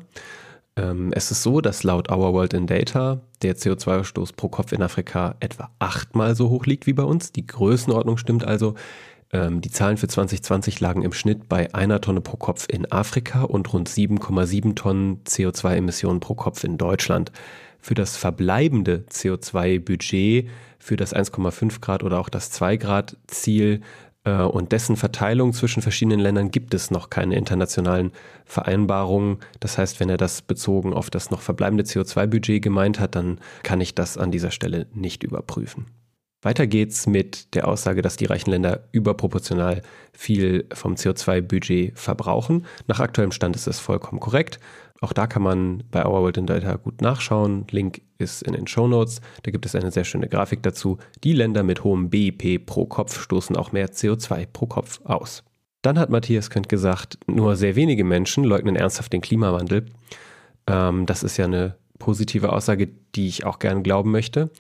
[0.76, 4.82] Ähm, es ist so, dass laut Our World in Data der CO2-Ausstoß pro Kopf in
[4.82, 7.32] Afrika etwa achtmal so hoch liegt wie bei uns.
[7.32, 8.76] Die Größenordnung stimmt also.
[9.34, 13.44] Ähm, die Zahlen für 2020 lagen im Schnitt bei einer Tonne pro Kopf in Afrika
[13.44, 17.32] und rund 7,7 Tonnen CO2-Emissionen pro Kopf in Deutschland
[17.82, 23.82] für das verbleibende CO2-Budget für das 1,5 Grad oder auch das 2 Grad Ziel
[24.24, 28.12] äh, und dessen Verteilung zwischen verschiedenen Ländern gibt es noch keine internationalen
[28.46, 29.38] Vereinbarungen.
[29.60, 33.82] Das heißt, wenn er das bezogen auf das noch verbleibende CO2-Budget gemeint hat, dann kann
[33.82, 35.86] ich das an dieser Stelle nicht überprüfen.
[36.42, 42.66] Weiter geht's mit der Aussage, dass die reichen Länder überproportional viel vom CO2-Budget verbrauchen.
[42.88, 44.60] Nach aktuellem Stand ist das vollkommen korrekt.
[45.02, 47.66] Auch da kann man bei Our World in Data gut nachschauen.
[47.72, 49.22] Link ist in den Show Notes.
[49.44, 50.98] Da gibt es eine sehr schöne Grafik dazu.
[51.24, 55.44] Die Länder mit hohem BIP pro Kopf stoßen auch mehr CO2 pro Kopf aus.
[55.82, 59.88] Dann hat Matthias Könnt gesagt, nur sehr wenige Menschen leugnen ernsthaft den Klimawandel.
[60.68, 64.52] Ähm, das ist ja eine positive Aussage, die ich auch gerne glauben möchte.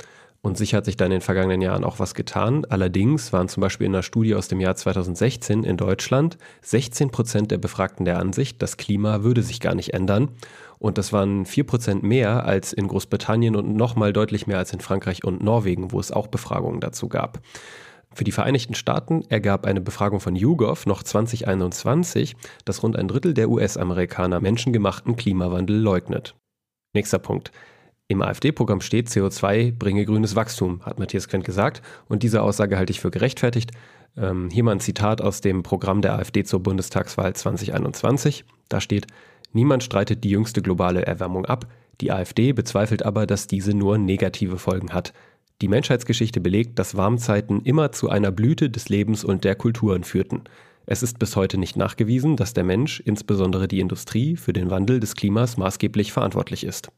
[0.43, 2.65] Und sicher hat sich da in den vergangenen Jahren auch was getan.
[2.65, 7.51] Allerdings waren zum Beispiel in einer Studie aus dem Jahr 2016 in Deutschland 16 Prozent
[7.51, 10.29] der Befragten der Ansicht, das Klima würde sich gar nicht ändern.
[10.79, 14.79] Und das waren 4 Prozent mehr als in Großbritannien und nochmal deutlich mehr als in
[14.79, 17.39] Frankreich und Norwegen, wo es auch Befragungen dazu gab.
[18.13, 22.35] Für die Vereinigten Staaten ergab eine Befragung von YouGov noch 2021,
[22.65, 26.35] dass rund ein Drittel der US-Amerikaner menschengemachten Klimawandel leugnet.
[26.93, 27.51] Nächster Punkt.
[28.11, 31.81] Im AfD-Programm steht, CO2 bringe grünes Wachstum, hat Matthias Krennt gesagt.
[32.09, 33.71] Und diese Aussage halte ich für gerechtfertigt.
[34.17, 38.43] Ähm, hier mal ein Zitat aus dem Programm der AfD zur Bundestagswahl 2021.
[38.67, 39.07] Da steht,
[39.53, 41.67] niemand streitet die jüngste globale Erwärmung ab.
[42.01, 45.13] Die AfD bezweifelt aber, dass diese nur negative Folgen hat.
[45.61, 50.43] Die Menschheitsgeschichte belegt, dass Warmzeiten immer zu einer Blüte des Lebens und der Kulturen führten.
[50.85, 54.99] Es ist bis heute nicht nachgewiesen, dass der Mensch, insbesondere die Industrie, für den Wandel
[54.99, 56.91] des Klimas maßgeblich verantwortlich ist.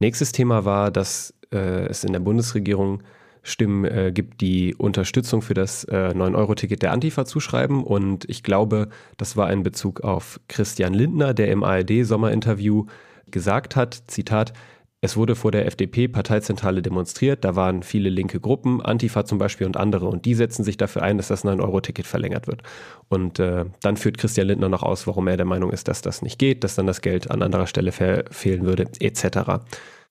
[0.00, 3.02] Nächstes Thema war, dass äh, es in der Bundesregierung
[3.42, 7.82] Stimmen äh, gibt, die Unterstützung für das äh, 9-Euro-Ticket der Antifa zuschreiben.
[7.82, 12.86] Und ich glaube, das war ein Bezug auf Christian Lindner, der im ARD-Sommerinterview
[13.30, 14.52] gesagt hat, Zitat,
[15.00, 19.76] es wurde vor der FDP-Parteizentrale demonstriert, da waren viele linke Gruppen, Antifa zum Beispiel und
[19.76, 22.62] andere, und die setzen sich dafür ein, dass das 9-Euro-Ticket verlängert wird.
[23.08, 26.20] Und äh, dann führt Christian Lindner noch aus, warum er der Meinung ist, dass das
[26.22, 29.62] nicht geht, dass dann das Geld an anderer Stelle fehlen würde, etc.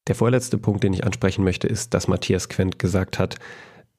[0.08, 3.36] Der vorletzte Punkt, den ich ansprechen möchte, ist, dass Matthias Quent gesagt hat,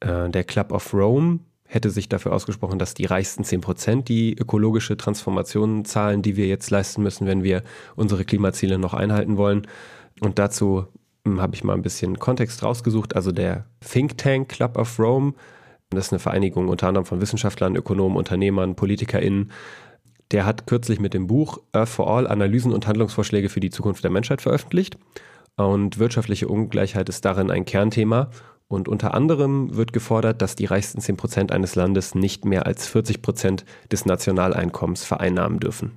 [0.00, 4.34] äh, der Club of Rome hätte sich dafür ausgesprochen, dass die reichsten 10 Prozent die
[4.34, 7.62] ökologische Transformation zahlen, die wir jetzt leisten müssen, wenn wir
[7.94, 9.66] unsere Klimaziele noch einhalten wollen.
[10.20, 10.86] Und dazu
[11.24, 13.16] hm, habe ich mal ein bisschen Kontext rausgesucht.
[13.16, 15.34] Also der Think Tank Club of Rome,
[15.90, 19.50] das ist eine Vereinigung unter anderem von Wissenschaftlern, Ökonomen, Unternehmern, PolitikerInnen.
[20.30, 24.04] Der hat kürzlich mit dem Buch Earth for All Analysen und Handlungsvorschläge für die Zukunft
[24.04, 24.98] der Menschheit veröffentlicht.
[25.56, 28.30] Und wirtschaftliche Ungleichheit ist darin ein Kernthema.
[28.68, 32.86] Und unter anderem wird gefordert, dass die reichsten 10 Prozent eines Landes nicht mehr als
[32.86, 35.92] 40 Prozent des Nationaleinkommens vereinnahmen dürfen.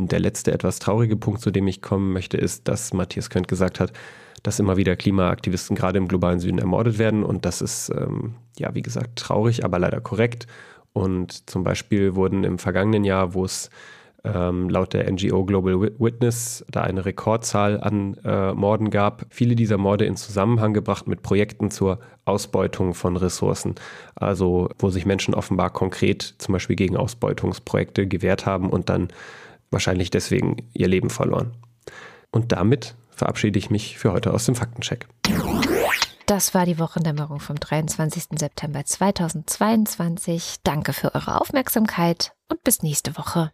[0.00, 3.48] Und der letzte etwas traurige Punkt, zu dem ich kommen möchte, ist, dass Matthias Könnt
[3.48, 3.92] gesagt hat,
[4.42, 7.22] dass immer wieder Klimaaktivisten gerade im globalen Süden ermordet werden.
[7.22, 10.46] Und das ist, ähm, ja, wie gesagt, traurig, aber leider korrekt.
[10.94, 13.68] Und zum Beispiel wurden im vergangenen Jahr, wo es
[14.24, 19.76] ähm, laut der NGO Global Witness da eine Rekordzahl an äh, Morden gab, viele dieser
[19.76, 23.74] Morde in Zusammenhang gebracht mit Projekten zur Ausbeutung von Ressourcen.
[24.14, 29.08] Also wo sich Menschen offenbar konkret zum Beispiel gegen Ausbeutungsprojekte gewehrt haben und dann
[29.70, 31.52] wahrscheinlich deswegen ihr Leben verloren.
[32.30, 35.06] Und damit verabschiede ich mich für heute aus dem Faktencheck.
[36.26, 38.38] Das war die Wochendämmerung vom 23.
[38.38, 40.56] September 2022.
[40.62, 43.50] Danke für eure Aufmerksamkeit und bis nächste Woche.